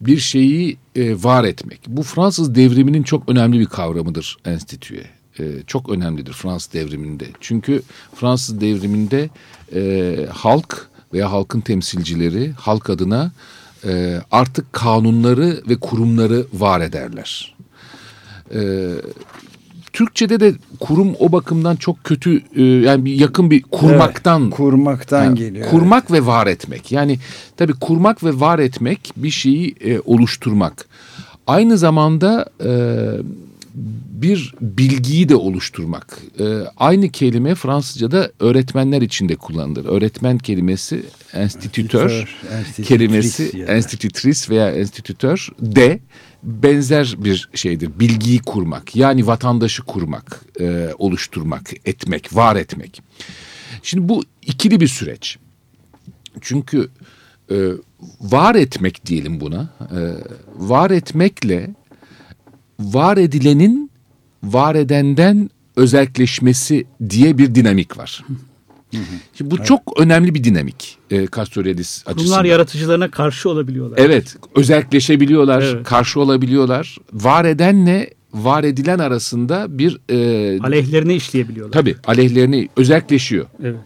[0.00, 1.80] bir şeyi e, var etmek.
[1.86, 5.04] Bu Fransız devriminin çok önemli bir kavramıdır enstitüe.
[5.38, 7.26] E, çok önemlidir Fransız devriminde.
[7.40, 7.82] Çünkü
[8.14, 9.30] Fransız devriminde
[9.74, 13.32] e, halk veya halkın temsilcileri halk adına
[13.84, 17.53] e, artık kanunları ve kurumları var ederler.
[18.54, 18.90] E,
[19.92, 25.24] Türkçe'de de kurum o bakımdan çok kötü e, yani bir yakın bir kurmaktan Evet, kurmaktan
[25.24, 25.70] yani geliyor.
[25.70, 26.92] Kurmak ve var etmek.
[26.92, 27.18] Yani
[27.56, 30.86] tabii kurmak ve var etmek bir şeyi e, oluşturmak.
[31.46, 32.70] Aynı zamanda e,
[34.10, 36.18] bir bilgiyi de oluşturmak.
[36.40, 36.44] E,
[36.76, 39.84] aynı kelime Fransızca'da öğretmenler için de kullanılır.
[39.84, 41.02] Öğretmen kelimesi
[41.32, 42.36] enstitütör
[42.84, 46.00] kelimesi enstitütris veya enstitütör de
[46.44, 47.90] benzer bir şeydir.
[48.00, 53.02] Bilgiyi kurmak yani vatandaşı kurmak, e, oluşturmak, etmek, var etmek.
[53.82, 55.38] Şimdi bu ikili bir süreç.
[56.40, 56.88] Çünkü
[57.50, 57.56] e,
[58.20, 59.68] var etmek diyelim buna.
[59.80, 60.00] E,
[60.56, 61.74] var etmekle
[62.80, 63.90] var edilenin
[64.42, 68.24] var edenden özelleşmesi diye bir dinamik var.
[69.38, 72.16] Şimdi bu çok önemli bir dinamik e, Castoriadis açısından.
[72.16, 73.98] Kurumlar yaratıcılarına karşı olabiliyorlar.
[73.98, 75.84] Evet, özelleşebiliyorlar, Evet.
[75.86, 76.98] karşı olabiliyorlar.
[77.12, 81.72] Var edenle var edilen arasında bir e, Aleyhlerine işleyebiliyorlar.
[81.72, 83.46] tabii aleyhlerini özelleşiyor.
[83.62, 83.76] Evet.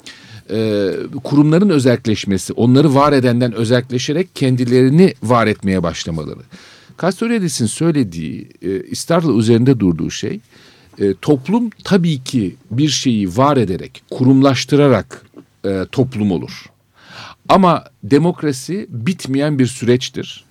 [0.50, 0.90] e,
[1.24, 6.40] kurumların özelleşmesi, onları var edenden özelleşerek kendilerini var etmeye başlamaları.
[7.02, 10.40] Castoriadis'in söylediği, e, ısrarla üzerinde durduğu şey,
[10.98, 15.26] e, toplum tabii ki bir şeyi var ederek, kurumlaştırarak
[15.64, 16.64] e, toplum olur.
[17.48, 20.44] Ama demokrasi bitmeyen bir süreçtir.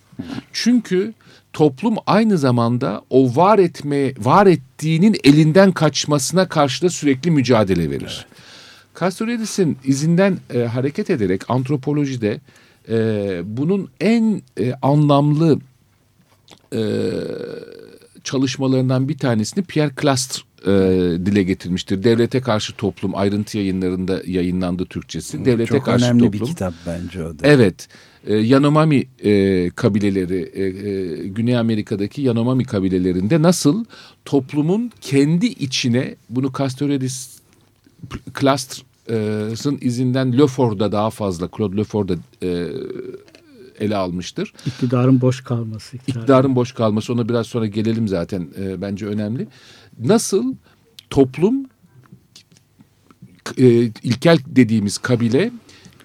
[0.54, 1.14] Çünkü
[1.54, 8.26] toplum aynı zamanda o var etme, var ettiğinin elinden kaçmasına karşı da sürekli mücadele verir.
[8.28, 8.38] Evet.
[9.00, 12.40] Castoriadis'in izinden e, hareket ederek antropolojide
[12.90, 15.60] e, bunun en e, anlamlı
[16.74, 16.82] e,
[18.28, 20.72] çalışmalarından bir tanesini Pierre Clastre e,
[21.26, 22.04] dile getirmiştir.
[22.04, 25.46] Devlete Karşı Toplum ayrıntı yayınlarında yayınlandı Türkçesi.
[25.46, 26.42] Devlete Çok Karşı önemli Toplum.
[26.42, 27.48] bir kitap bence o da.
[27.48, 27.88] Evet.
[28.28, 33.86] E, Yanomami e, kabileleri, e, e, Güney Amerika'daki Yanomami kabilelerinde nasıl
[34.26, 37.40] toplumun kendi içine bunu Castoriadis
[38.40, 42.68] Clusters'ın izinden Lefort'da daha fazla, Claude Lefort'da e,
[43.80, 44.54] ele almıştır.
[44.66, 45.98] İktidarın boş kalması.
[45.98, 49.48] İktidarın, İktidarın boş kalması ona biraz sonra gelelim zaten e, bence önemli.
[50.00, 50.56] Nasıl
[51.10, 51.66] toplum
[53.58, 53.68] e,
[54.04, 55.52] ilkel dediğimiz kabile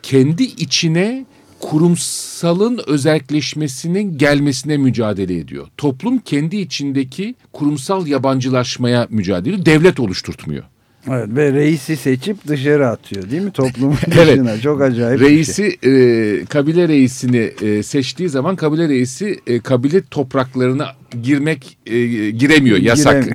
[0.02, 1.26] kendi içine
[1.61, 5.68] kurumsalın özelleşmesinin gelmesine mücadele ediyor.
[5.76, 9.66] Toplum kendi içindeki kurumsal yabancılaşmaya mücadele ediyor.
[9.66, 10.64] Devlet oluşturtmuyor.
[11.08, 14.62] Evet ve reisi seçip dışarı atıyor değil mi toplumun dışına evet.
[14.62, 16.38] çok acayip Reisi şey.
[16.40, 20.86] e, kabile reisini e, seçtiği zaman kabile reisi e, kabile topraklarına
[21.22, 23.28] girmek e, giremiyor yasak.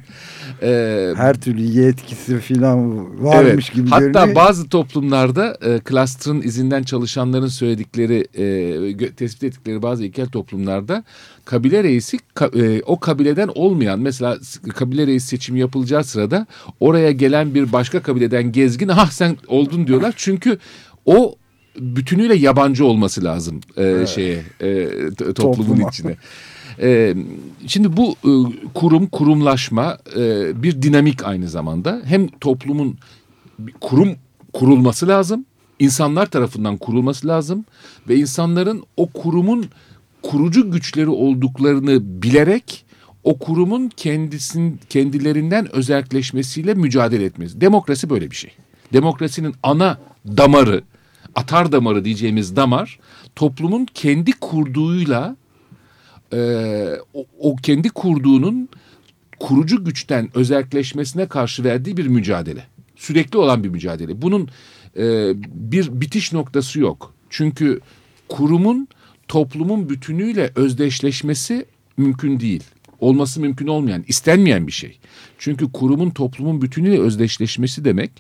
[0.62, 3.76] Ee, Her türlü yetkisi falan varmış evet.
[3.76, 4.36] gibi Hatta görünüyor.
[4.36, 11.04] bazı toplumlarda e, cluster'ın izinden çalışanların söyledikleri, e, tespit ettikleri bazı ilkel toplumlarda
[11.48, 12.18] kabile reisi
[12.56, 14.38] e, o kabileden olmayan mesela
[14.76, 16.48] kabile reisi seçimi yapılacağı sırada
[16.80, 20.14] oraya gelen bir başka kabileden gezgin ah sen oldun diyorlar.
[20.18, 20.58] Çünkü
[21.06, 21.36] o
[21.80, 24.08] bütünüyle yabancı olması lazım e, evet.
[24.08, 24.90] şeye e,
[25.34, 25.90] toplumun Topluma.
[25.90, 26.18] içine.
[26.82, 27.16] E,
[27.68, 28.32] şimdi bu e,
[28.74, 32.02] kurum, kurumlaşma e, bir dinamik aynı zamanda.
[32.06, 32.98] Hem toplumun
[33.82, 34.16] kurum
[34.54, 35.46] kurulması lazım,
[35.80, 37.66] insanlar tarafından kurulması lazım
[38.10, 39.66] ve insanların o kurumun
[40.22, 42.86] kurucu güçleri olduklarını bilerek
[43.24, 47.62] o kurumun kendisin, kendilerinden özelleşmesiyle mücadele etmesi.
[47.62, 48.52] Demokrasi böyle bir şey.
[48.94, 50.84] Demokrasinin ana damarı,
[51.36, 53.00] atar damarı diyeceğimiz damar
[53.36, 55.36] toplumun kendi kurduğuyla
[56.34, 56.40] e,
[57.14, 58.70] o, o kendi kurduğunun
[59.40, 62.68] kurucu güçten özelleşmesine karşı verdiği bir mücadele.
[62.96, 64.22] Sürekli olan bir mücadele.
[64.22, 64.50] Bunun
[64.98, 67.14] e, bir bitiş noktası yok.
[67.30, 67.80] Çünkü
[68.30, 68.88] kurumun
[69.28, 71.66] toplumun bütünüyle özdeşleşmesi
[71.98, 72.64] mümkün değil.
[73.00, 75.00] Olması mümkün olmayan, istenmeyen bir şey.
[75.38, 78.12] Çünkü kurumun toplumun bütünüyle özdeşleşmesi demek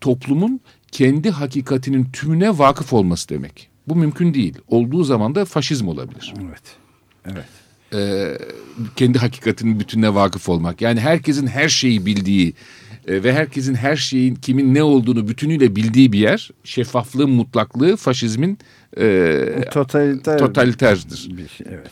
[0.00, 0.60] toplumun
[0.92, 3.68] kendi hakikatinin tümüne vakıf olması demek.
[3.88, 4.54] Bu mümkün değil.
[4.68, 6.34] Olduğu zaman da faşizm olabilir.
[6.44, 6.62] Evet.
[7.26, 7.44] Evet.
[7.94, 8.38] Ee,
[8.96, 10.80] kendi hakikatinin bütününe vakıf olmak.
[10.80, 12.54] Yani herkesin her şeyi bildiği
[13.08, 18.58] e, ve herkesin her şeyin kimin ne olduğunu bütünüyle bildiği bir yer şeffaflığın mutlaklığı faşizmin
[18.96, 21.30] e, Totaliter totaliterdir.
[21.36, 21.90] Bir şey, evet.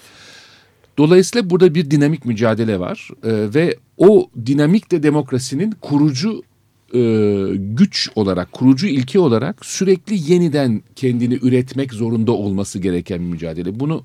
[0.98, 6.42] Dolayısıyla burada bir dinamik mücadele var e, ve o dinamik de demokrasinin kurucu
[6.94, 7.00] e,
[7.56, 13.80] güç olarak, kurucu ilke olarak sürekli yeniden kendini üretmek zorunda olması gereken bir mücadele.
[13.80, 14.02] Bunu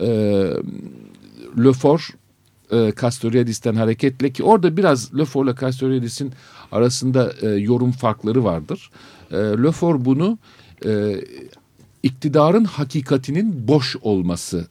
[0.00, 0.06] e,
[1.64, 2.02] Lefort
[2.72, 6.32] e, Castoriadis'ten hareketle ki orada biraz Lefort'la Castoriadis'in
[6.72, 8.90] arasında e, yorum farkları vardır.
[9.30, 10.38] E, Lefort bunu
[10.84, 11.20] e,
[12.04, 14.68] iktidarın hakikatinin boş olması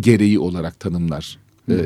[0.00, 1.38] gereği olarak tanımlar
[1.70, 1.76] e,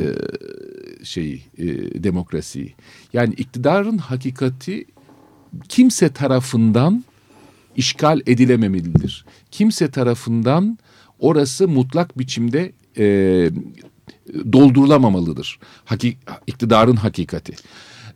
[1.03, 1.67] şeyi e,
[2.05, 2.75] demokrasiyi.
[3.13, 4.85] Yani iktidarın hakikati
[5.69, 7.05] kimse tarafından
[7.77, 9.25] işgal edilememelidir.
[9.51, 10.79] Kimse tarafından
[11.19, 13.07] orası mutlak biçimde e,
[14.53, 15.59] doldurulamamalıdır.
[15.85, 16.17] Haki,
[16.47, 17.53] iktidarın hakikati.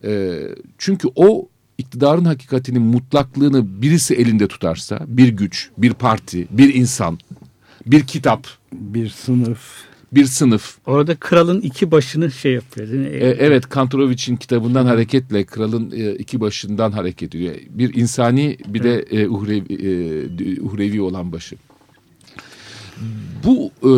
[0.05, 0.41] E,
[0.79, 7.19] çünkü o iktidarın hakikatinin mutlaklığını birisi elinde tutarsa bir güç, bir parti, bir insan,
[7.87, 9.61] bir kitap, bir sınıf,
[10.13, 10.77] bir sınıf.
[10.87, 13.17] Orada kralın iki başını şey yapıyor değil mi?
[13.17, 17.55] E, evet Kantorovic'in kitabından hareketle kralın e, iki başından hareket ediyor.
[17.71, 21.57] Bir insani bir de e, uhrevi, e, uhrevi olan başı.
[23.45, 23.91] Bu e,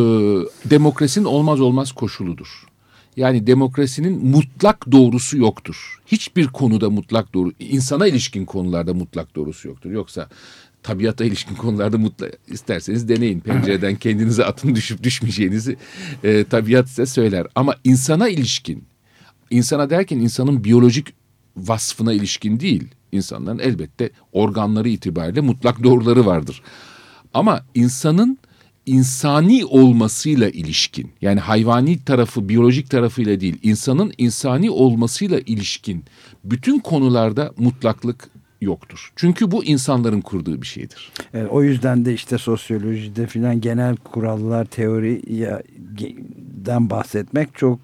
[0.71, 2.70] demokrasinin olmaz olmaz koşuludur.
[3.21, 6.01] Yani demokrasinin mutlak doğrusu yoktur.
[6.07, 9.91] Hiçbir konuda mutlak doğru, insana ilişkin konularda mutlak doğrusu yoktur.
[9.91, 10.29] Yoksa
[10.83, 13.41] tabiata ilişkin konularda mutlak isterseniz deneyin.
[13.41, 15.77] Pencereden kendinize atın düşüp düşmeyeceğinizi
[16.25, 17.47] e, tabiat size söyler.
[17.55, 18.85] Ama insana ilişkin,
[19.51, 21.15] insana derken insanın biyolojik
[21.57, 26.63] vasfına ilişkin değil, İnsanların elbette organları itibariyle mutlak doğruları vardır.
[27.35, 28.39] Ama insanın
[28.91, 36.05] insani olmasıyla ilişkin yani hayvani tarafı biyolojik tarafıyla değil insanın insani olmasıyla ilişkin
[36.45, 38.31] bütün konularda mutlaklık
[38.61, 39.13] yoktur.
[39.17, 41.13] Çünkü bu insanların kurduğu bir şeydir.
[41.35, 45.61] Evet, o yüzden de işte sosyolojide filan genel kurallar teoriden
[46.91, 47.79] bahsetmek çok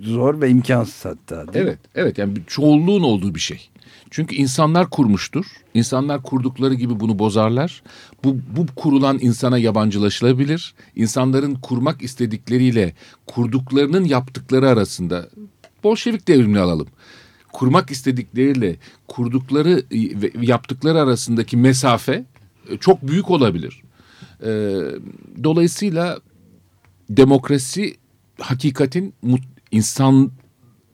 [0.00, 1.44] zor ve imkansız hatta.
[1.54, 3.69] Evet, evet yani çoğunluğun olduğu bir şey.
[4.10, 5.46] Çünkü insanlar kurmuştur.
[5.74, 7.82] İnsanlar kurdukları gibi bunu bozarlar.
[8.24, 10.74] Bu, bu kurulan insana yabancılaşılabilir.
[10.96, 12.94] İnsanların kurmak istedikleriyle
[13.26, 15.28] kurduklarının yaptıkları arasında
[15.84, 16.86] Bolşevik devrimini alalım.
[17.52, 18.76] Kurmak istedikleriyle
[19.08, 22.24] kurdukları ve yaptıkları arasındaki mesafe
[22.70, 23.82] e, çok büyük olabilir.
[24.42, 24.50] E,
[25.44, 26.18] dolayısıyla
[27.10, 27.96] demokrasi
[28.40, 29.14] hakikatin
[29.70, 30.30] insan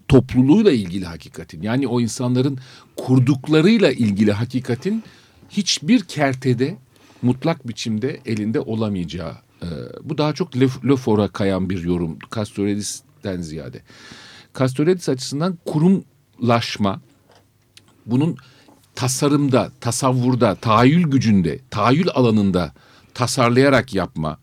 [0.08, 2.58] topluluğuyla ilgili hakikatin yani o insanların
[2.96, 5.04] kurduklarıyla ilgili hakikatin
[5.50, 6.76] hiçbir kertede
[7.22, 9.36] mutlak biçimde elinde olamayacağı.
[9.62, 9.68] E,
[10.02, 13.82] bu daha çok Lefort'a kayan bir yorum Castoredis'ten ziyade.
[14.58, 17.00] Castoredis açısından kurumlaşma
[18.06, 18.36] bunun
[18.94, 22.72] tasarımda, tasavvurda, tahayyül gücünde, tahayyül alanında
[23.14, 24.38] tasarlayarak yapma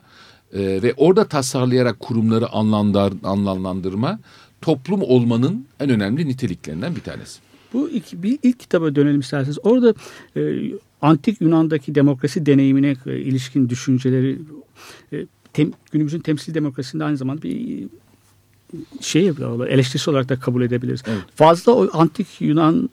[0.53, 4.19] e, ve orada tasarlayarak kurumları anlamlar, anlamlandırma
[4.63, 7.39] toplum olmanın en önemli niteliklerinden bir tanesi.
[7.73, 9.57] Bu iki, bir ilk kitaba dönelim isterseniz.
[9.63, 9.93] Orada
[10.37, 14.39] e, antik Yunan'daki demokrasi deneyimine e, ilişkin düşünceleri
[15.13, 17.87] e, tem, günümüzün temsil demokrasisinde aynı zamanda bir
[19.01, 19.31] şey
[19.67, 21.03] eleştirisi olarak da kabul edebiliriz.
[21.07, 21.21] Evet.
[21.35, 22.89] Fazla o antik Yunan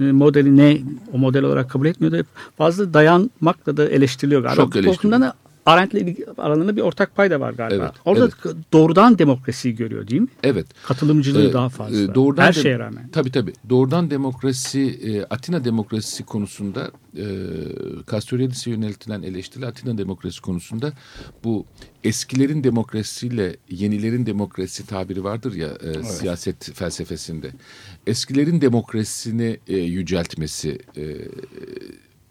[0.00, 0.80] e, modeli ne
[1.12, 2.24] o model olarak kabul etmiyor da
[2.56, 4.62] fazla dayanmakla da eleştiriliyor galiba.
[4.62, 5.32] Çok eleştiriliyor.
[5.70, 7.84] Arendt'le aralarında bir ortak payda var galiba.
[7.84, 8.56] Evet, Orada evet.
[8.72, 10.28] doğrudan demokrasiyi görüyor değil mi?
[10.42, 10.66] Evet.
[10.86, 12.00] Katılımcılığı ee, daha fazla.
[12.00, 13.08] E, doğrudan Her şeye rağmen.
[13.12, 13.52] Tabii tabii.
[13.68, 17.24] Doğrudan demokrasi, e, Atina demokrasisi konusunda e,
[18.10, 20.92] Castoriadis'e yöneltilen eleştiri Atina demokrasi konusunda
[21.44, 21.64] bu
[22.04, 26.06] eskilerin demokrasiyle yenilerin demokrasi tabiri vardır ya e, evet.
[26.06, 27.50] siyaset felsefesinde.
[28.06, 31.02] Eskilerin demokrasisini e, yüceltmesi e,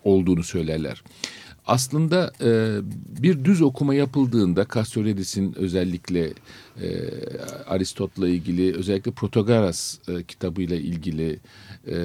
[0.04, 1.04] olduğunu söylerler.
[1.70, 2.80] Aslında e,
[3.22, 6.34] bir düz okuma yapıldığında Castoriadis'in özellikle
[6.82, 6.88] e,
[7.68, 11.40] Aristot'la ilgili özellikle Protagoras e, kitabıyla ilgili
[11.88, 11.96] e,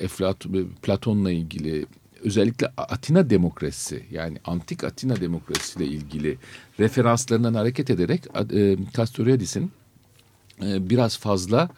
[0.00, 0.36] Eflat
[0.82, 1.86] Platon'la ilgili
[2.24, 6.38] özellikle Atina demokrasisi yani antik Atina demokrasisiyle ilgili
[6.80, 8.22] referanslarından hareket ederek
[8.52, 9.70] e, Castoriadis'in
[10.62, 11.68] e, biraz fazla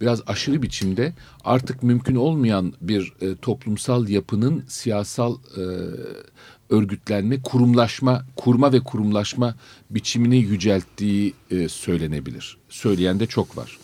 [0.00, 1.12] biraz aşırı biçimde
[1.44, 5.62] artık mümkün olmayan bir e, toplumsal yapının siyasal e,
[6.70, 9.54] örgütlenme, kurumlaşma, kurma ve kurumlaşma
[9.90, 12.56] biçimini yücelttiği e, söylenebilir.
[12.68, 13.78] Söyleyen de çok var.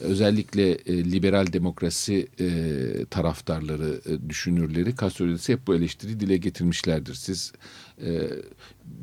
[0.00, 2.48] Özellikle e, liberal demokrasi e,
[3.10, 7.14] taraftarları, e, düşünürleri Castoriadis'e hep bu eleştiri dile getirmişlerdir.
[7.14, 7.52] Siz
[8.04, 8.20] e,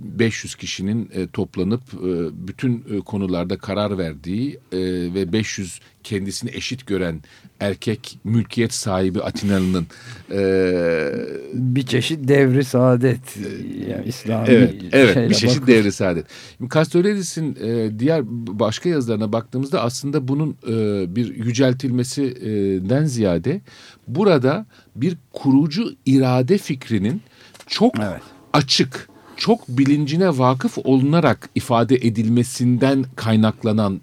[0.04, 4.80] 500 kişinin e, toplanıp e, bütün e, konularda karar verdiği e,
[5.14, 7.22] ve 500 kendisini eşit gören
[7.60, 9.88] erkek mülkiyet sahibi Atinalı'nın
[10.32, 11.12] e,
[11.54, 13.38] bir çeşit devri saadet
[13.90, 15.74] yani İslami evet, evet bir çeşit bakın.
[15.74, 16.26] devri saadet.
[16.74, 18.22] Castoriadis'in e, diğer
[18.60, 23.62] başka yazılarına baktığımızda aslında bunun e, bir yüceltilmesinden ziyade
[24.08, 24.66] burada
[24.96, 27.22] bir kurucu irade fikrinin
[27.68, 28.22] çok evet.
[28.54, 34.02] açık çok bilincine vakıf olunarak ifade edilmesinden kaynaklanan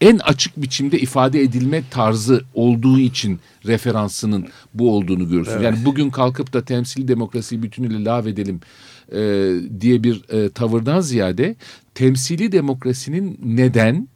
[0.00, 5.52] en açık biçimde ifade edilme tarzı olduğu için referansının bu olduğunu görürsün.
[5.52, 5.64] Evet.
[5.64, 8.60] Yani bugün kalkıp da temsil demokrasiyi bütünüyle lağvedelim
[9.12, 11.56] e, diye bir e, tavırdan ziyade
[11.94, 14.08] temsili demokrasinin neden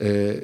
[0.00, 0.36] e,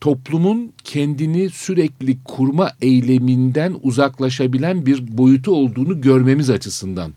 [0.00, 7.12] toplumun kendini sürekli kurma eyleminden uzaklaşabilen bir boyutu olduğunu görmemiz açısından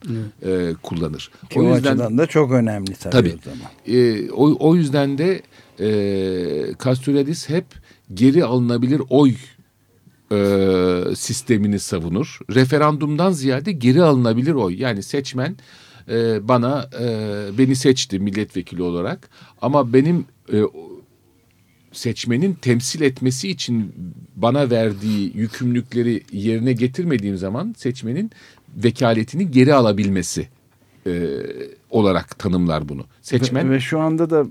[0.46, 1.32] e, kullanır.
[1.50, 3.72] Ki o, o yüzden, açıdan da çok önemli tabii, tabii o zaman.
[3.88, 5.42] E, o, o yüzden de
[5.80, 7.66] e, Castoriadis hep
[8.14, 9.34] geri alınabilir oy
[10.32, 12.40] e, sistemini savunur.
[12.56, 14.82] Referandumdan ziyade geri alınabilir oy.
[14.82, 15.56] Yani seçmen
[16.10, 17.08] e, bana e,
[17.58, 19.30] beni seçti milletvekili olarak
[19.62, 20.62] ama benim e,
[21.92, 23.94] seçmenin temsil etmesi için
[24.36, 28.32] bana verdiği yükümlülükleri yerine getirmediğim zaman seçmenin
[28.78, 30.48] vekaletini geri alabilmesi
[31.08, 31.12] e,
[31.90, 33.06] olarak tanımlar bunu.
[33.22, 34.46] Seçmen ve, ve şu anda da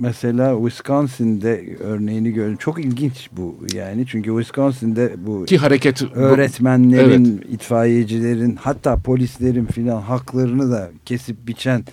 [0.00, 2.56] mesela Wisconsin'de örneğini gördüm.
[2.56, 4.06] Çok ilginç bu yani.
[4.06, 7.54] Çünkü Wisconsin'de bu ki hareket öğretmenlerin, evet.
[7.54, 11.84] itfaiyecilerin hatta polislerin filan haklarını da kesip biçen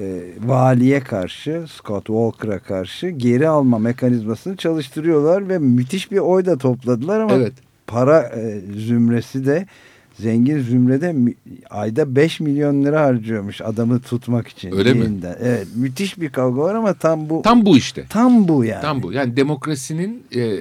[0.00, 6.58] e, valiye karşı Scott Walker'a karşı geri alma mekanizmasını çalıştırıyorlar ve müthiş bir oy da
[6.58, 7.52] topladılar ama evet.
[7.86, 9.66] para e, zümresi de
[10.14, 11.34] zengin zümrede mi-
[11.70, 14.72] ayda 5 milyon lira harcıyormuş adamı tutmak için.
[14.76, 15.00] Öyle mi?
[15.00, 15.36] Yeniden.
[15.42, 18.04] Evet müthiş bir kavga var ama tam bu tam, Tam bu işte.
[18.48, 18.82] bu yani.
[18.82, 19.12] Tam bu.
[19.12, 20.58] Yani demokrasinin e, e,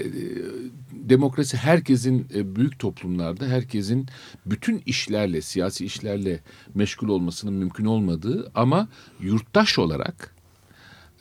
[1.10, 4.08] demokrasi herkesin e, büyük toplumlarda herkesin
[4.46, 6.40] bütün işlerle, siyasi işlerle
[6.74, 8.88] meşgul olmasının mümkün olmadığı ama
[9.22, 10.36] yurttaş olarak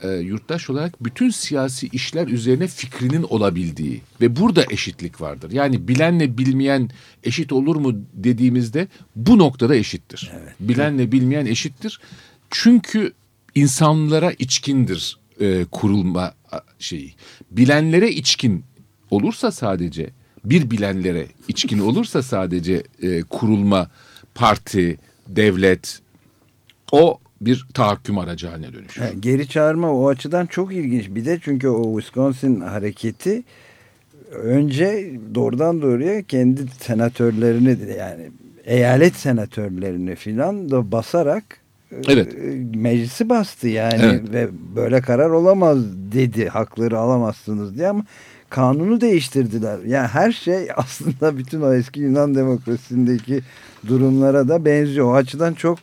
[0.03, 5.51] e, yurttaş olarak bütün siyasi işler üzerine fikrinin olabildiği ve burada eşitlik vardır.
[5.53, 6.91] Yani bilenle bilmeyen
[7.25, 10.33] eşit olur mu dediğimizde bu noktada eşittir.
[10.61, 12.01] Bilenle bilmeyen eşittir.
[12.51, 13.13] Çünkü
[13.55, 16.35] insanlara içkindir e, kurulma
[16.79, 17.15] şeyi.
[17.51, 18.65] Bilenlere içkin
[19.11, 20.11] olursa sadece
[20.45, 23.91] bir bilenlere içkin olursa sadece e, kurulma
[24.35, 24.99] parti,
[25.29, 26.01] devlet
[26.93, 29.01] o bir tahakküm aracı haline dönüşür.
[29.03, 31.07] Ha, Geri çağırma o açıdan çok ilginç.
[31.09, 33.43] Bir de çünkü o Wisconsin hareketi
[34.33, 38.31] önce doğrudan doğruya kendi senatörlerini yani
[38.65, 41.45] eyalet senatörlerini filan da basarak
[42.09, 42.35] Evet.
[42.35, 42.39] e,
[42.79, 44.33] meclisi bastı yani Evet.
[44.33, 45.79] ve böyle karar olamaz
[46.13, 48.05] dedi hakları alamazsınız diye ama
[48.51, 49.79] kanunu değiştirdiler.
[49.87, 53.41] Yani her şey aslında bütün o eski Yunan demokrasisindeki
[53.89, 55.07] durumlara da benziyor.
[55.07, 55.79] O açıdan çok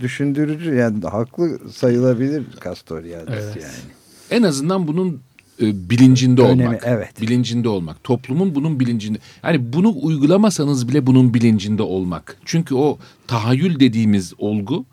[0.00, 3.56] düşündürücü yani haklı sayılabilir Castoriadis Evet.
[3.56, 3.92] yani.
[4.30, 5.20] En azından bunun
[5.62, 6.82] e, bilincinde Önemi, olmak.
[6.86, 7.20] evet.
[7.20, 8.04] Bilincinde olmak.
[8.04, 9.18] Toplumun bunun bilincinde.
[9.44, 12.36] Yani bunu uygulamasanız bile bunun bilincinde olmak.
[12.44, 14.84] Çünkü o tahayyül dediğimiz olgu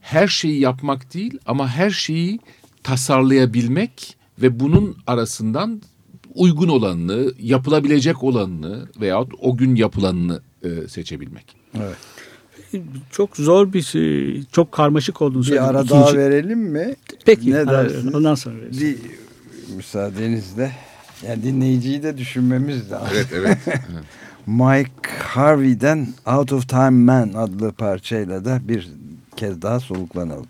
[0.00, 2.38] her şeyi yapmak değil ama her şeyi
[2.82, 5.82] tasarlayabilmek ve bunun arasından
[6.38, 11.56] uygun olanını, yapılabilecek olanını veyahut o gün yapılanını e, seçebilmek.
[13.10, 15.64] Çok zor bir şey, çok karmaşık olduğunu söyledim.
[15.64, 16.94] Bir ara İkinci- daha verelim mi?
[17.24, 17.52] Peki.
[17.52, 18.14] Ne dersiniz?
[18.14, 18.80] ondan sonra veririz.
[18.80, 18.96] Bir
[19.76, 20.72] müsaadenizle
[21.26, 23.08] yani dinleyiciyi de düşünmemiz lazım.
[23.12, 23.58] Evet, evet.
[24.46, 28.88] Mike Harvey'den Out of Time Man adlı parçayla da bir
[29.36, 30.46] kez daha soluklanalım.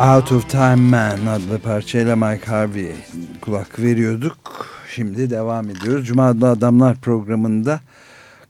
[0.00, 2.96] Out of Time Man adlı parçayla Mike Harvey'e
[3.40, 4.66] kulak veriyorduk.
[4.94, 6.06] Şimdi devam ediyoruz.
[6.06, 7.80] Cuma adlı Adamlar programında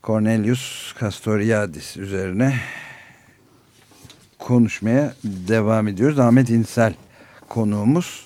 [0.03, 2.55] Cornelius Castoriadis üzerine
[4.39, 6.19] konuşmaya devam ediyoruz.
[6.19, 6.93] Ahmet İnsel
[7.49, 8.25] konuğumuz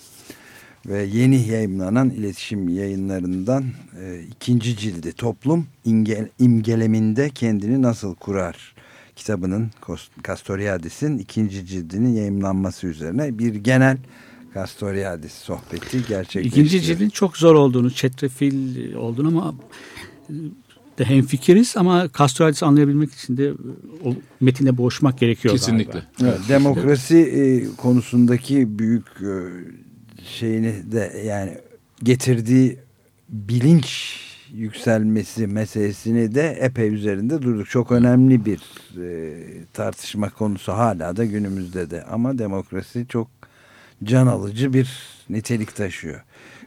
[0.86, 3.64] ve yeni yayınlanan iletişim yayınlarından
[4.02, 8.76] e, ikinci cildi Toplum İmge- imgeleminde kendini nasıl kurar
[9.16, 9.72] kitabının
[10.28, 13.98] Castoriadis'in ikinci cildinin yayınlanması üzerine bir genel
[14.54, 16.46] Castoriadis sohbeti gerçekleştiriyor.
[16.46, 19.56] İkinci cildin çok zor olduğunu, çetrefil olduğunu ama
[20.30, 20.34] e,
[20.98, 23.54] de hemfikiriz ama Castoriadis anlayabilmek için de e,
[24.04, 25.92] o metinde boğuşmak gerekiyor Kesinlikle.
[25.92, 26.06] galiba.
[26.22, 29.34] Evet, demokrasi e, konusundaki büyük e,
[30.26, 31.58] şeyini de yani
[32.04, 32.80] getirdiği
[33.30, 34.20] bilinç
[34.56, 37.70] yükselmesi meselesini de epey üzerinde durduk.
[37.70, 38.62] Çok önemli bir
[39.02, 39.38] e,
[39.74, 42.04] tartışma konusu hala da günümüzde de.
[42.04, 43.28] Ama demokrasi çok
[44.04, 45.00] can alıcı bir
[45.30, 46.24] nitelik taşıyor.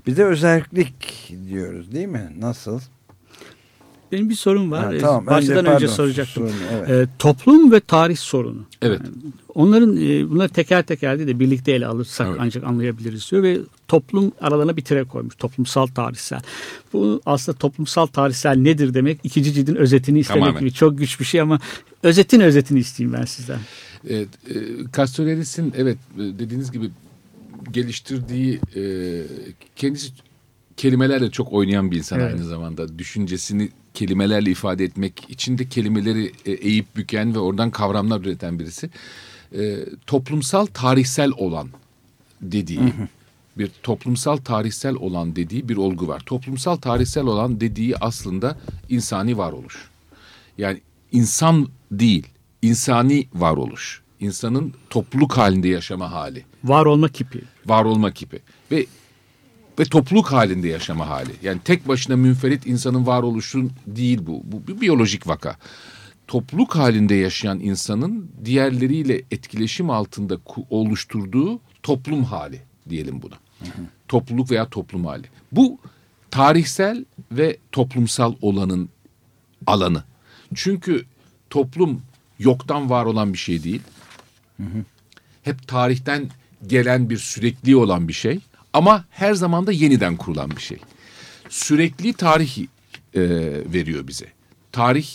[0.07, 2.33] Bir de özellik diyoruz değil mi?
[2.39, 2.81] Nasıl?
[4.13, 4.85] Benim bir sorum var.
[4.85, 5.27] Ha, Ee, tamam.
[5.27, 6.49] Baştan Önce, önce, pardon, soracaktım.
[6.49, 6.91] sorun, evet.
[6.91, 8.61] Ee, toplum ve tarih sorunu.
[8.83, 9.01] Evet.
[9.05, 9.15] Yani
[9.55, 12.39] onların e, bunları teker teker değil de birlikte ele alırsak Evet.
[12.43, 15.35] ancak anlayabiliriz diyor ve toplum aralarına bir tire koymuş.
[15.37, 16.41] Toplumsal tarihsel.
[16.93, 19.21] Bu aslında toplumsal tarihsel nedir demek?
[19.25, 20.61] İkinci cildin özetini istemek Tamamen.
[20.61, 21.61] gibi çok güç bir şey ama
[22.03, 23.59] özetin özetini isteyeyim ben sizden.
[24.09, 24.55] Evet, e,
[24.97, 26.91] Castorellis'in evet e, dediğiniz gibi
[27.73, 28.83] geliştirdiği e,
[29.77, 30.09] kendisi
[30.79, 32.35] kelimelerle çok oynayan bir insan Evet.
[32.35, 32.99] aynı zamanda.
[32.99, 38.91] Düşüncesini kelimelerle ifade etmek için de kelimeleri e, eğip büken ve oradan kavramlar üreten birisi.
[39.59, 39.77] E,
[40.07, 41.69] toplumsal tarihsel olan
[42.43, 42.81] dediği
[43.59, 46.23] bir toplumsal tarihsel olan dediği bir olgu var.
[46.27, 48.57] Toplumsal tarihsel olan dediği aslında
[48.89, 49.89] insani varoluş.
[50.59, 50.81] Yani
[51.13, 52.27] insan değil,
[52.63, 54.03] insani varoluş.
[54.21, 57.41] İnsanın topluluk halinde yaşama hali, Var olma kipi.
[57.67, 58.39] var olma kipi
[58.73, 58.87] ve
[59.79, 61.31] ve topluluk halinde yaşama hali.
[61.43, 64.43] Yani tek başına münferit insanın varoluşu değil bu.
[64.45, 65.57] Bu bir biyolojik vaka.
[66.27, 70.39] Topluluk halinde yaşayan insanın diğerleriyle etkileşim altında
[70.71, 73.35] oluşturduğu toplum hali diyelim buna.
[74.09, 75.27] Topluluk veya toplum hali.
[75.53, 75.79] Bu
[76.31, 78.89] tarihsel ve toplumsal olanın
[79.67, 80.05] alanı.
[80.55, 81.05] Çünkü
[81.51, 82.03] toplum
[82.39, 83.81] yoktan var olan bir şey değil.
[85.43, 86.31] Hep tarihten
[86.67, 88.41] gelen bir sürekli olan bir şey
[88.79, 90.79] ama her zaman da yeniden kurulan bir şey.
[91.49, 92.67] Sürekli tarih e,
[93.73, 94.27] veriyor bize.
[94.73, 95.09] Tarih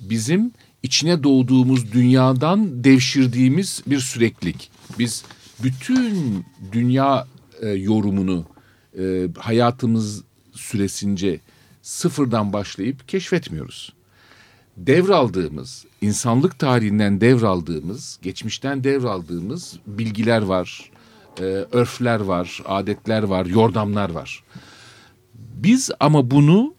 [0.00, 0.52] bizim
[0.82, 4.70] içine doğduğumuz dünyadan devşirdiğimiz bir süreklilik.
[4.98, 5.24] Biz
[5.62, 7.26] bütün dünya
[7.62, 8.44] e, yorumunu
[8.98, 11.40] e, hayatımız süresince
[11.82, 13.96] sıfırdan başlayıp keşfetmiyoruz
[14.76, 20.90] devraldığımız, insanlık tarihinden devraldığımız, geçmişten devraldığımız bilgiler var,
[21.40, 24.42] e, örfler var, adetler var, yordamlar var.
[25.34, 26.74] Biz ama bunu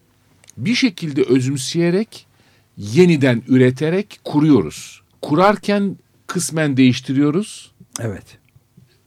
[0.58, 2.26] bir şekilde özümseyerek,
[2.78, 5.02] yeniden üreterek kuruyoruz.
[5.22, 5.98] Kurarken
[6.28, 8.38] kısmen değiştiriyoruz Evet.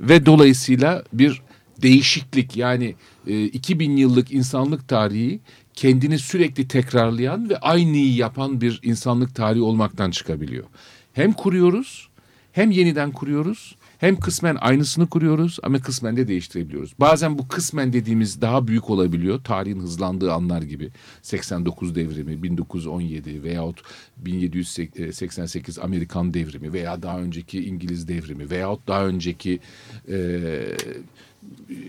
[0.00, 1.42] ve dolayısıyla bir
[1.82, 2.94] değişiklik yani
[3.26, 5.40] e, 2000 yıllık insanlık tarihi
[5.74, 10.64] kendini sürekli tekrarlayan ve aynıyı yapan bir insanlık tarihi olmaktan çıkabiliyor.
[11.12, 12.08] Hem kuruyoruz
[12.52, 16.94] hem yeniden kuruyoruz hem kısmen aynısını kuruyoruz ama kısmen de değiştirebiliyoruz.
[17.00, 19.40] Bazen bu kısmen dediğimiz daha büyük olabiliyor.
[19.44, 20.90] Tarihin hızlandığı anlar gibi
[21.22, 23.82] 89 devrimi, 1917 veyahut
[24.16, 29.60] 1788 Amerikan devrimi veya daha önceki İngiliz devrimi veyahut daha önceki
[30.08, 30.16] e,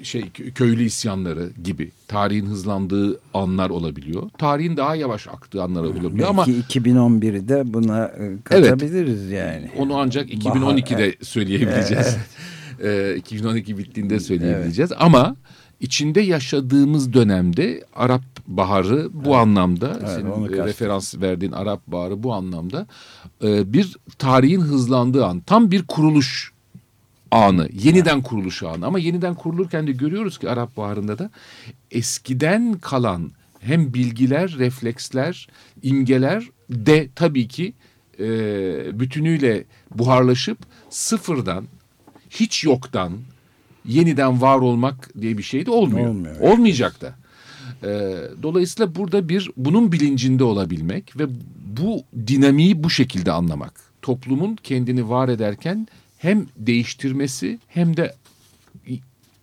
[0.03, 4.29] şey kö- köylü isyanları gibi tarihin hızlandığı anlar olabiliyor.
[4.37, 6.13] Tarihin daha yavaş aktığı anlar olabiliyor.
[6.13, 9.69] Belki ama 2011'i de buna e, katabiliriz yani.
[9.77, 12.17] onu ancak Bahar, 2012'de söyleyebileceğiz.
[12.83, 14.91] Ee, 2012 bittiğinde söyleyebileceğiz.
[14.99, 15.35] Ama
[15.79, 22.33] içinde yaşadığımız dönemde Arap Baharı bu anlamda Evet, senin e, referans verdiğin Arap Baharı bu
[22.33, 22.87] anlamda
[23.43, 26.51] e, bir tarihin hızlandığı an tam bir kuruluş
[27.31, 28.85] anı, yeniden kuruluş anı.
[28.85, 31.29] Ama yeniden kurulurken de görüyoruz ki Arap Baharı'nda da
[31.91, 35.47] eskiden kalan hem bilgiler, refleksler,
[35.83, 37.73] imgeler de tabii ki
[38.19, 38.25] e,
[38.99, 39.63] bütünüyle
[39.95, 40.57] buharlaşıp
[40.89, 41.65] sıfırdan,
[42.29, 43.11] hiç yoktan
[43.85, 46.07] yeniden var olmak diye bir şey de olmuyor.
[46.07, 46.39] Olmuyor.
[46.39, 47.15] Olmayacak da.
[47.83, 47.89] E,
[48.43, 51.25] dolayısıyla burada bir bunun bilincinde olabilmek ve
[51.77, 53.73] bu dinamiği bu şekilde anlamak.
[54.01, 55.87] Toplumun kendini var ederken
[56.21, 58.15] hem değiştirmesi hem de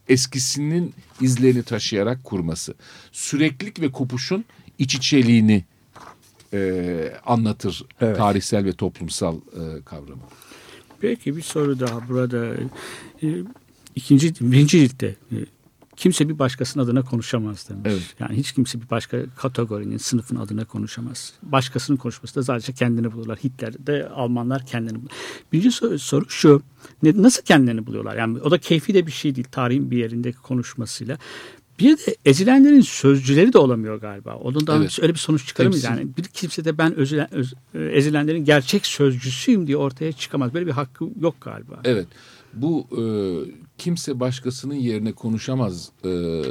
[0.09, 2.75] eskisinin izlerini taşıyarak kurması.
[3.13, 4.45] Süreklilik ve kopuşun
[4.79, 5.65] iç içeliğini
[6.53, 8.17] e, anlatır Evet.
[8.17, 10.23] tarihsel ve toplumsal e, kavramı.
[11.01, 12.55] Peki bir soru daha burada.
[13.23, 13.27] E,
[13.97, 15.37] ikinci, birinci ciltte e,
[15.99, 17.83] kimse bir başkasının adına konuşamaz demiş.
[17.87, 18.15] Evet.
[18.21, 21.33] Yani hiç kimse bir başka kategorinin, sınıfın adına konuşamaz.
[21.43, 23.39] Başkasının konuşması da sadece kendini bulurlar.
[23.45, 25.11] Hitler'de Almanlar kendini bulur.
[25.53, 26.63] Birinci soru, soru şu.
[27.03, 28.17] Ne, nasıl kendilerini buluyorlar?
[28.17, 29.47] Yani o da keyfi de bir şey değil.
[29.51, 31.19] Tarihin bir yerindeki konuşmasıyla.
[31.79, 34.35] Bir de ezilenlerin sözcüleri de olamıyor galiba.
[34.35, 34.99] Ondan Evet.
[35.03, 35.85] öyle bir sonuç çıkaramayız.
[35.85, 40.55] Yani bir kimse de ben özülen, öz- ezilenlerin gerçek sözcüsüyüm diye ortaya çıkamaz.
[40.55, 41.81] Böyle bir hakkı yok galiba.
[41.85, 42.07] Evet.
[42.63, 43.03] Bu e,
[43.79, 46.43] kimse başkasının yerine konuşamaz e,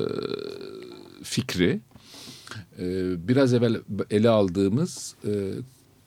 [1.24, 1.80] fikri
[2.80, 2.84] e,
[3.28, 5.54] biraz evvel ele aldığımız e,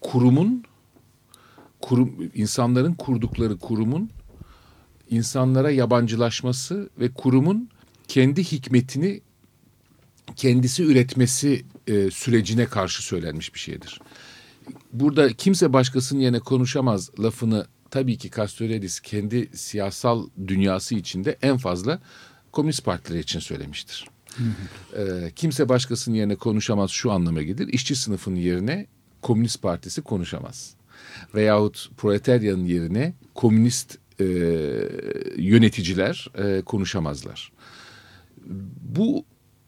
[0.00, 0.64] kurumun
[1.80, 4.10] kurum insanların kurdukları kurumun
[5.10, 7.68] insanlara yabancılaşması ve kurumun
[8.08, 9.20] kendi hikmetini
[10.36, 14.00] kendisi üretmesi e, sürecine karşı söylenmiş bir şeydir.
[14.92, 22.00] Burada kimse başkasının yerine konuşamaz lafını tabii ki Castoriadis kendi siyasal dünyası içinde en fazla
[22.52, 24.08] komünist partiler için söylemiştir.
[24.96, 27.68] Ee, kimse başkasının yerine konuşamaz şu anlama gelir.
[27.68, 28.86] İşçi sınıfının yerine
[29.22, 30.74] Komünist Partisi konuşamaz.
[31.34, 34.24] Veyahut proletaryanın yerine komünist e,
[35.36, 37.52] yöneticiler e, konuşamazlar.
[38.82, 39.24] Bu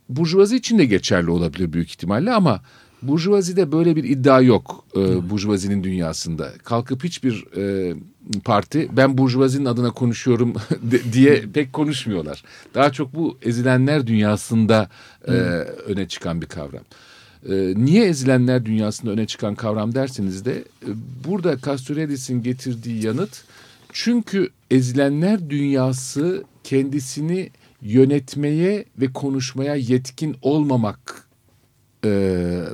[0.08, 2.62] burjuvazi için de geçerli olabilir büyük ihtimalle ama
[3.02, 6.52] Burjuvazide böyle bir iddia yok e, Burjuvazinin dünyasında.
[6.64, 7.94] Kalkıp hiçbir e,
[8.44, 10.54] parti ben Burjuvazinin adına konuşuyorum
[11.12, 12.44] diye pek konuşmuyorlar.
[12.74, 14.88] Daha çok bu ezilenler dünyasında
[15.28, 15.32] e,
[15.86, 16.82] öne çıkan bir kavram.
[17.48, 20.90] E, niye ezilenler dünyasında öne çıkan kavram derseniz de e,
[21.24, 23.44] burada Castoriadis'in getirdiği yanıt
[23.92, 27.50] çünkü ezilenler dünyası kendisini
[27.82, 31.31] yönetmeye ve konuşmaya yetkin olmamak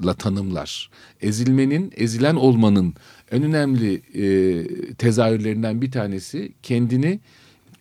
[0.04, 0.90] la tanımlar.
[1.20, 2.94] Ezilmenin, ezilen olmanın
[3.30, 7.20] en önemli e, tezahürlerinden bir tanesi kendini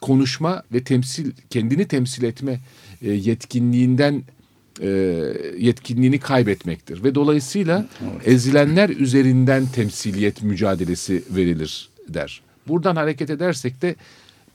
[0.02, 2.60] konuşma ve temsil, kendini temsil etme
[3.02, 4.24] e, yetkinliğinden
[4.82, 4.88] e,
[5.58, 7.04] yetkinliğini kaybetmektir.
[7.04, 7.86] Ve dolayısıyla
[8.26, 12.42] ezilenler üzerinden temsiliyet mücadelesi verilir der.
[12.68, 13.96] Buradan hareket edersek de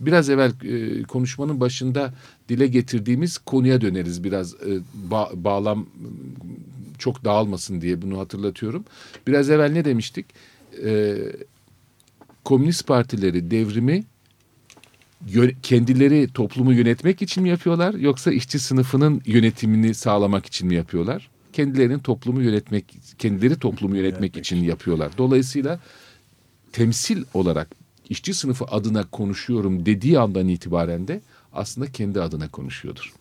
[0.01, 2.15] biraz evvel e, konuşmanın başında
[2.49, 4.81] dile getirdiğimiz konuya döneriz biraz e,
[5.11, 5.87] ba bağlam
[7.03, 8.85] çok dağılmasın diye bunu hatırlatıyorum.
[9.27, 10.27] Biraz evvel ne demiştik?
[10.85, 11.17] E,
[12.45, 14.05] komünist partileri devrimi
[15.63, 21.31] kendileri toplumu yönetmek için mi yapıyorlar yoksa işçi sınıfının yönetimini sağlamak için mi yapıyorlar?
[21.53, 25.13] Kendilerinin toplumu yönetmek, kendileri toplumu yönetmek için yapıyorlar.
[25.19, 25.81] Dolayısıyla
[26.73, 27.69] temsil olarak
[28.09, 31.21] işçi sınıfı adına konuşuyorum dediği andan itibaren de
[31.53, 33.13] aslında kendi adına konuşuyordur.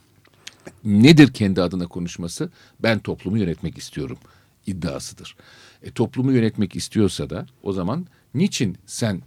[0.83, 2.49] Nedir kendi adına konuşması?
[2.79, 4.17] Ben toplumu yönetmek istiyorum
[4.67, 5.35] iddiasıdır.
[5.83, 9.21] E, toplumu yönetmek istiyorsa da o zaman niçin sen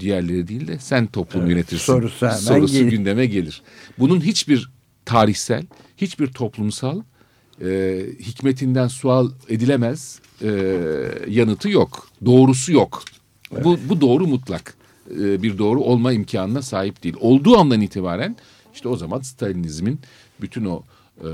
[0.00, 2.90] diğerleri değil de sen toplumu evet, yönetirsin sorusu, sorusu gelir.
[2.90, 3.62] gündeme gelir.
[3.98, 4.70] Bunun hiçbir
[5.04, 7.02] tarihsel, hiçbir toplumsal
[7.64, 10.48] e, hikmetinden sual edilemez e,
[11.28, 12.08] yanıtı yok.
[12.24, 13.02] Doğrusu yok.
[13.52, 13.64] Evet.
[13.64, 14.74] Bu, bu doğru mutlak.
[15.10, 17.14] E, bir doğru olma imkanına sahip değil.
[17.20, 18.36] Olduğu andan itibaren
[18.74, 20.00] işte o zaman Stalinizmin
[20.40, 20.82] bütün o
[21.18, 21.28] e,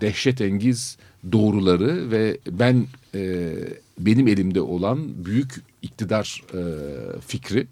[0.00, 0.96] dehşetengiz
[1.32, 3.54] doğruları ve ben e,
[3.98, 6.60] benim elimde olan büyük iktidar e,
[7.20, 7.66] fikri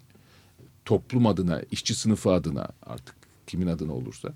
[0.85, 3.15] toplum adına, işçi sınıfı adına artık
[3.47, 4.29] kimin adına olursa.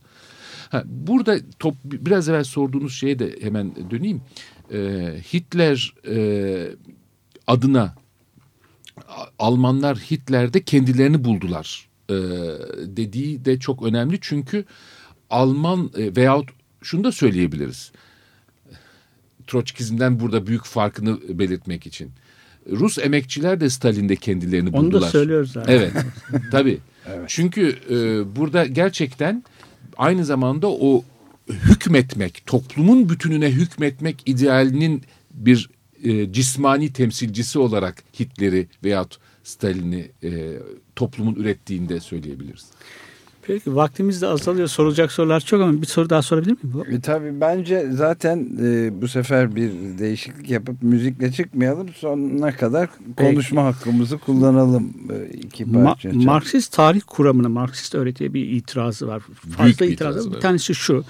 [0.69, 4.22] Ha, burada top, biraz evvel sorduğunuz şeye de hemen döneyim.
[4.74, 4.80] E,
[5.34, 6.67] Hitler e,
[7.47, 7.95] adına
[9.39, 12.13] Almanlar Hitler'de kendilerini buldular e,
[12.97, 14.17] dediği de çok önemli.
[14.22, 14.65] Çünkü
[15.32, 16.49] Alman e, veyahut
[16.82, 17.91] şunu da söyleyebiliriz.
[19.47, 22.11] Troçkizmden burada büyük farkını belirtmek için.
[22.69, 24.97] Rus emekçiler de Stalin'de kendilerini buldular.
[24.97, 25.73] Onu da söylüyoruz zaten.
[25.73, 25.93] Evet,
[26.51, 26.77] tabii.
[27.07, 27.25] Evet.
[27.27, 27.95] Çünkü e,
[28.36, 29.43] burada gerçekten
[29.97, 31.03] aynı zamanda o
[31.49, 35.01] hükmetmek, toplumun bütününe hükmetmek idealinin
[35.34, 35.69] bir
[36.03, 40.57] e, cismani temsilcisi olarak Hitler'i veyahut Stalin'i e,
[40.95, 42.65] toplumun ürettiğinde söyleyebiliriz.
[43.48, 44.68] Peki vaktimiz de azalıyor.
[44.68, 46.86] Sorulacak sorular çok ama bir soru daha sorabilir miyim?
[46.92, 51.89] E, tabii bence zaten e, bu sefer bir değişiklik yapıp müzikle çıkmayalım.
[51.89, 53.78] Sonuna kadar konuşma Peki.
[53.78, 54.94] hakkımızı kullanalım.
[55.10, 56.10] E, iki parça.
[56.14, 59.20] Ma Marksist tarih kuramına, Marksist öğretiye bir itirazı var.
[59.20, 60.36] Fazla Büyük bir itirazı var.
[60.36, 61.04] Bir tanesi şu.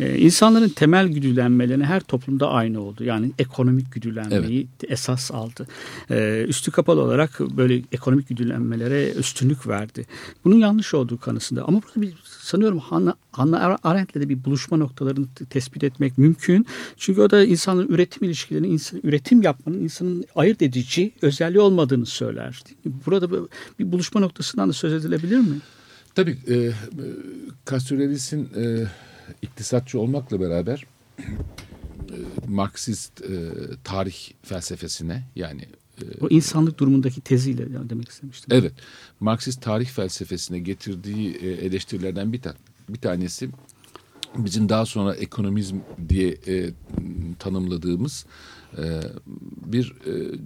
[0.00, 3.04] E, insanların temel güdülenmeleri her toplumda aynı oldu.
[3.04, 4.92] Yani ekonomik güdülenmeyi evet.
[4.92, 5.66] esas aldı.
[6.10, 10.06] E, üstü kapalı olarak böyle ekonomik güdülenmelere üstünlük verdi.
[10.44, 11.64] Bunun yanlış olduğu kanısında.
[11.64, 16.66] Ama burada bir sanıyorum Hannah, Hannah Arendt'le de bir buluşma noktalarını tespit etmek mümkün.
[16.96, 22.62] Çünkü o da insanın üretim ilişkilerini, insan, üretim yapmanın insanın ayırt edici özelliği olmadığını söyler.
[23.06, 23.30] Burada
[23.78, 25.60] bir buluşma noktasından da söz edilebilir mi?
[26.14, 26.72] Tabii e,
[27.70, 28.86] Castoriadis'in e,
[29.42, 30.86] iktisatçı olmakla beraber
[31.18, 31.24] e,
[32.48, 33.52] Marksist e,
[33.84, 35.62] tarih felsefesine yani
[36.02, 38.58] e, o insanlık durumundaki teziyle demek istemiştim.
[38.58, 38.72] Evet.
[39.20, 42.54] Marksist tarih felsefesine getirdiği e, eleştirilerden bir, ta
[42.88, 43.50] bir tanesi
[44.36, 45.76] bizim daha sonra ekonomizm
[46.08, 46.70] diye e,
[47.38, 48.26] tanımladığımız
[48.78, 49.00] e,
[49.66, 50.38] bir e,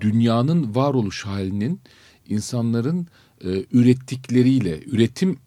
[0.00, 1.80] dünyanın varoluş halinin
[2.28, 3.06] insanların
[3.44, 5.38] e, ürettikleriyle üretim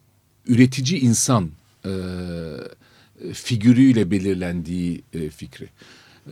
[0.46, 1.50] üretici insan
[1.86, 1.92] e,
[3.32, 5.68] figürüyle belirlendiği e, fikri.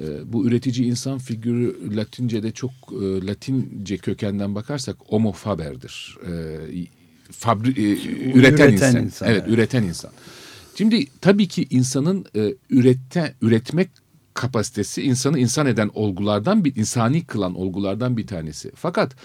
[0.01, 6.19] E, bu üretici insan figürü Latince'de çok e, Latince kökenden bakarsak homo faber'dir.
[6.27, 6.33] E,
[7.31, 7.93] fabri, e,
[8.33, 9.05] üreten, üreten insan.
[9.05, 9.29] insan.
[9.29, 10.11] Evet, evet, üreten insan.
[10.75, 13.89] Şimdi tabii ki insanın e, ürette, üretmek
[14.35, 18.73] kapasitesi insanı insan eden olgulardan bir insani kılan olgulardan bir tanesi.
[18.75, 19.17] Fakat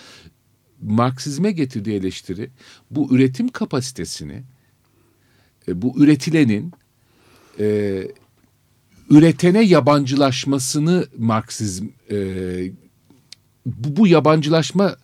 [0.82, 2.50] Marksizme getirdiği eleştiri
[2.92, 4.44] bu üretim kapasitesini
[5.68, 6.72] e, bu üretilenin
[7.60, 8.08] e,
[9.10, 12.18] üretene yabancılaşmasını Marksizm e,
[13.66, 14.96] bu, bu yabancılaşma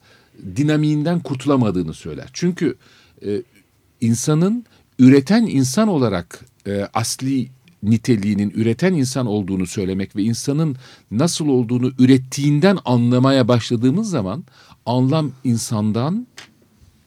[0.55, 2.30] dinamiğinden kurtulamadığını söyler.
[2.34, 2.76] Çünkü
[3.26, 3.41] e,
[4.01, 4.66] insanın
[4.99, 7.49] üreten insan olarak e, asli
[7.84, 10.76] niteliğinin üreten insan olduğunu söylemek ve insanın
[11.12, 14.43] nasıl olduğunu ürettiğinden anlamaya başladığımız zaman
[14.86, 16.28] anlam insandan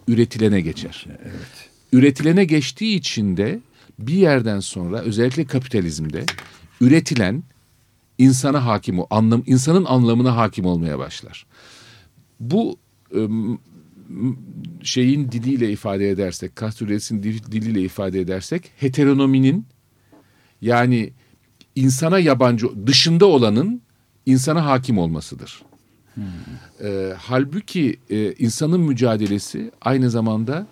[0.09, 1.07] üretilene geçer.
[1.23, 1.64] Evet.
[1.95, 3.61] Üretilene geçtiği için de
[3.99, 6.25] bir yerden sonra özellikle kapitalizmde
[6.81, 7.43] üretilen
[8.19, 11.47] insana hakim o anlam insanın anlamına hakim olmaya başlar.
[12.41, 12.79] Bu
[14.83, 19.67] şeyin diliyle ifade edersek, Castores'in diliyle ifade edersek heteronominin
[20.61, 21.13] yani
[21.75, 23.83] insana yabancı dışında olanın
[24.27, 25.63] insana hakim olmasıdır.
[26.15, 26.25] Hmm.
[26.85, 30.67] E, halbuki e, insanın mücadelesi aynı zamanda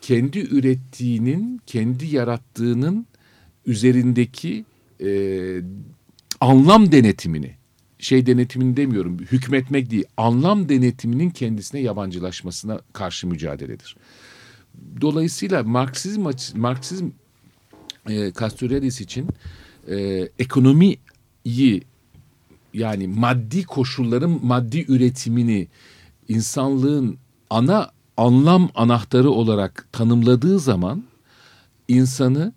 [0.00, 3.06] kendi ürettiğinin, kendi yarattığının
[3.66, 4.64] üzerindeki
[5.00, 5.10] e,
[6.40, 7.54] anlam denetimini,
[7.98, 13.96] şey denetimini demiyorum, hükmetmek değil, anlam denetiminin kendisine yabancılaşmasına karşı mücadeledir.
[15.00, 17.08] Dolayısıyla Marksizm, Marksizm
[18.08, 19.28] e, Castoriadis için
[19.88, 20.98] e, ekonomiyi
[22.74, 25.68] yani maddi koşulların maddi üretimini
[26.28, 27.18] insanlığın
[27.50, 31.04] ana anlam anahtarı olarak tanımladığı zaman
[31.88, 32.52] insanı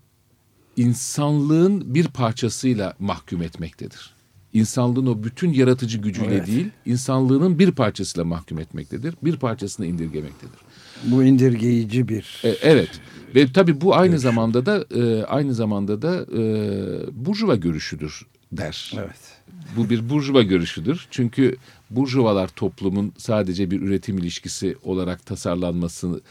[0.77, 4.13] insanlığın bir parçasıyla mahkum etmektedir.
[4.53, 6.47] İnsanlığın o bütün yaratıcı gücüyle evet.
[6.47, 9.15] değil, insanlığının bir parçasıyla mahkum etmektedir.
[9.23, 10.59] Bir parçasını indirgemektedir.
[11.03, 12.41] Bu indirgeyici bir.
[12.43, 12.89] E, evet.
[13.35, 14.21] Ve tabii bu aynı görüş.
[14.21, 18.93] zamanda da e, aynı zamanda da e, burjuva görüşüdür der.
[18.95, 19.41] Evet.
[19.77, 21.07] Bu bir burjuva görüşüdür.
[21.11, 21.57] Çünkü
[21.95, 26.21] burjuvalar toplumun sadece bir üretim ilişkisi olarak tasarlanmasını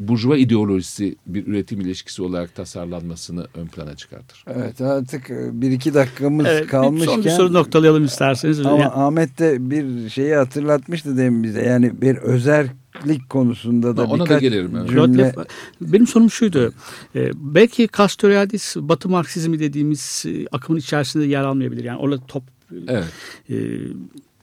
[0.00, 4.44] burjuva ideolojisi bir üretim ilişkisi olarak tasarlanmasını ön plana çıkartır.
[4.54, 7.14] Evet artık e, bir iki dakikamız evet, kalmışken.
[7.14, 8.60] Son bir soru noktalayalım isterseniz.
[8.60, 8.86] Ama yani.
[8.86, 11.62] Ahmet de bir şeyi hatırlatmıştı demin bize.
[11.62, 14.90] Yani bir özellik konusunda da Ona birkaç da gelirim, evet.
[14.90, 15.34] cümle.
[15.80, 16.72] Benim sorum şuydu.
[17.16, 21.84] Ee, belki Castoriadis Batı Marksizmi dediğimiz e, akımın içerisinde yer almayabilir.
[21.84, 22.42] Yani orada top
[22.88, 23.04] evet.
[23.50, 23.54] e,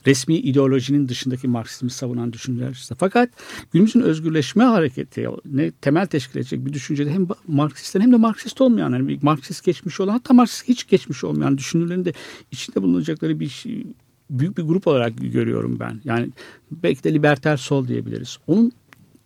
[0.07, 2.95] resmi ideolojinin dışındaki Marksizmi savunan düşünceler işte.
[2.99, 3.29] Fakat
[3.73, 8.91] günümüzün özgürleşme hareketi ne temel teşkil edecek bir düşüncede hem Marksistlerin hem de Marksist olmayan
[8.91, 12.13] yani bir Marksist geçmiş olan hatta Marksist hiç geçmiş olmayan düşünürlerin de
[12.51, 13.87] içinde bulunacakları bir şey,
[14.29, 16.01] büyük bir grup olarak görüyorum ben.
[16.03, 16.29] Yani
[16.71, 18.37] belki de liberter sol diyebiliriz.
[18.47, 18.71] Onun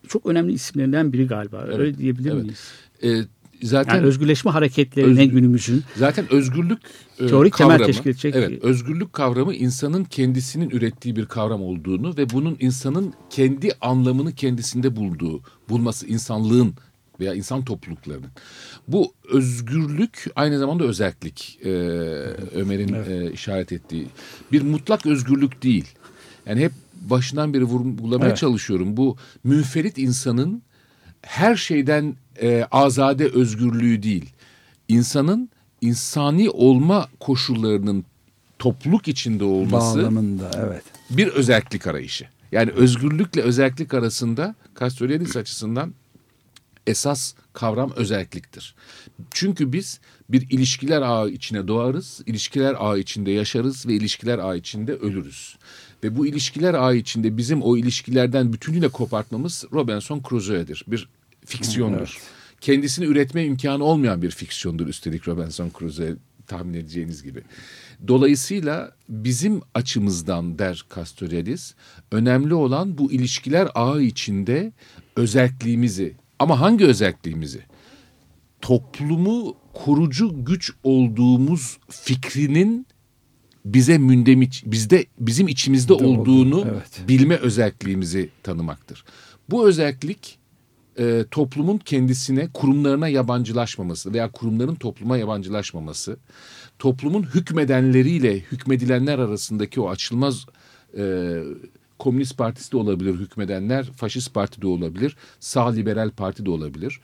[0.08, 1.64] çok önemli isimlerinden biri galiba.
[1.66, 2.44] Evet, Öyle diyebilir evet.
[2.44, 2.72] miyiz?
[3.04, 3.22] Ee,
[3.64, 6.80] zaten yani özgürleşme hareketlerine özgür, günümüzün zaten özgürlük
[7.20, 8.36] e, teorik kavramı, temel teşkil edecek.
[8.36, 14.96] Evet, özgürlük kavramı insanın kendisinin ürettiği bir kavram olduğunu ve bunun insanın kendi anlamını kendisinde
[14.96, 16.74] bulduğu, bulması insanlığın
[17.20, 18.30] veya insan topluluklarının.
[18.88, 21.70] Bu özgürlük aynı zamanda özellik e,
[22.56, 23.08] Ömer'in evet.
[23.08, 24.08] e, işaret ettiği.
[24.52, 25.86] Bir mutlak özgürlük değil.
[26.46, 28.38] Yani hep başından beri vurgulamaya evet.
[28.38, 28.98] çalışıyorum.
[28.98, 30.62] Bu münferit insanın
[31.22, 34.30] her şeyden e, azade özgürlüğü değil.
[34.88, 35.50] İnsanın
[35.82, 38.06] insani olma koşullarının
[38.60, 40.84] topluluk içinde olması bağlamında evet.
[41.10, 42.28] Bir özellik arayışı.
[42.52, 45.94] Yani özgürlükle özellik arasında Castoriadis açısından
[46.88, 48.76] esas kavram özelliktir.
[49.32, 54.94] Çünkü biz bir ilişkiler ağı içine doğarız, ilişkiler ağı içinde yaşarız ve ilişkiler ağı içinde
[54.94, 55.58] ölürüz.
[56.04, 60.86] Ve bu ilişkiler ağı içinde bizim o ilişkilerden bütünüyle kopartmamız Robinson Crusoe'dir.
[60.88, 61.10] Bir
[61.46, 61.98] fiksiyondur.
[61.98, 62.32] Evet.
[62.62, 66.16] Kendisini üretme imkanı olmayan bir fiksiyondur üstelik Robinson Crusoe
[66.48, 67.42] tahmin edeceğiniz gibi.
[68.08, 71.74] Dolayısıyla bizim açımızdan der Castoriadis
[72.12, 74.72] önemli olan bu ilişkiler ağı içinde
[75.16, 77.62] özelliğimizi ama hangi özelliğimizi?
[78.62, 82.88] Toplumu kurucu güç olduğumuz fikrinin
[83.66, 87.08] bize mündemiç bizde bizim içimizde De olduğunu oldu, evet.
[87.08, 89.04] bilme özelliğimizi tanımaktır.
[89.50, 90.41] Bu özellik
[91.00, 96.18] e, toplumun kendisine, kurumlarına yabancılaşmaması veya kurumların topluma yabancılaşmaması,
[96.80, 100.46] toplumun hükmedenleriyle hükmedilenler arasındaki o açılmaz
[100.98, 101.36] e,
[102.00, 107.00] Komünist Partisi de olabilir hükmedenler, Faşist Parti de olabilir, Sağ Liberal Parti de olabilir.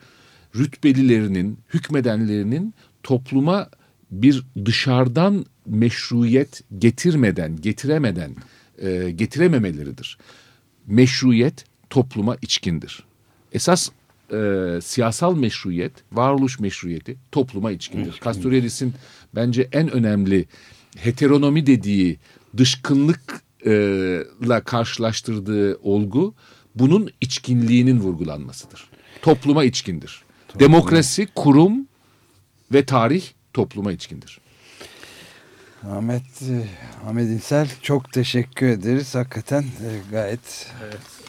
[0.56, 3.68] Rütbelilerinin, hükmedenlerinin topluma
[4.10, 8.36] bir dışarıdan meşruiyet getirmeden, getiremeden,
[8.78, 10.18] e, getirememeleridir.
[10.86, 13.07] Meşruiyet topluma içkindir
[13.52, 13.90] esas
[14.32, 18.20] e, siyasal meşruiyet, varoluş meşruiyeti topluma içkindir.
[18.24, 18.94] Castoriadis'in
[19.34, 20.46] bence en önemli
[20.96, 22.18] heteronomi dediği
[22.56, 26.34] dışkınlıkla karşılaştırdığı olgu
[26.74, 28.90] bunun içkinliğinin vurgulanmasıdır.
[29.22, 30.22] Topluma içkindir.
[30.58, 31.88] Demokrasi, kurum
[32.72, 34.40] ve tarih topluma içkindir.
[35.86, 36.66] Ahmet e,
[37.06, 39.14] Ahmet İnsel çok teşekkür ederiz.
[39.14, 40.72] Hakikaten e, gayet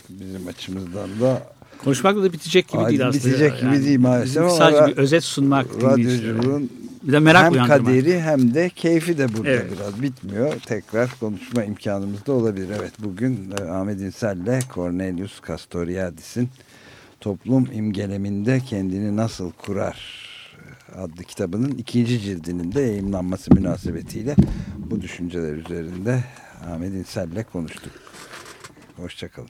[0.09, 3.25] bizim açımızdan da Konuşmakla da bitecek gibi Ay, değil aslında.
[3.25, 6.69] bitecek gibi değil maalesef ama Sadece bir özet sunmak radyoculuğun
[7.03, 9.71] Bir de merak hem kaderi hem de keyfi de burada Evet.
[9.71, 10.53] biraz bitmiyor.
[10.65, 12.69] Tekrar konuşma imkanımız da olabilir.
[12.79, 16.49] Evet bugün e, Ahmet İnsel'le Cornelius Castoriadis'in
[17.19, 20.19] Toplum imgeleminde kendini nasıl kurar
[20.95, 24.35] adlı kitabının ikinci cildinin de yayımlanması münasebetiyle
[24.77, 26.23] bu düşünceler üzerinde
[26.71, 27.91] Ahmet İnsel'le konuştuk.
[28.97, 29.49] Hoşçakalın.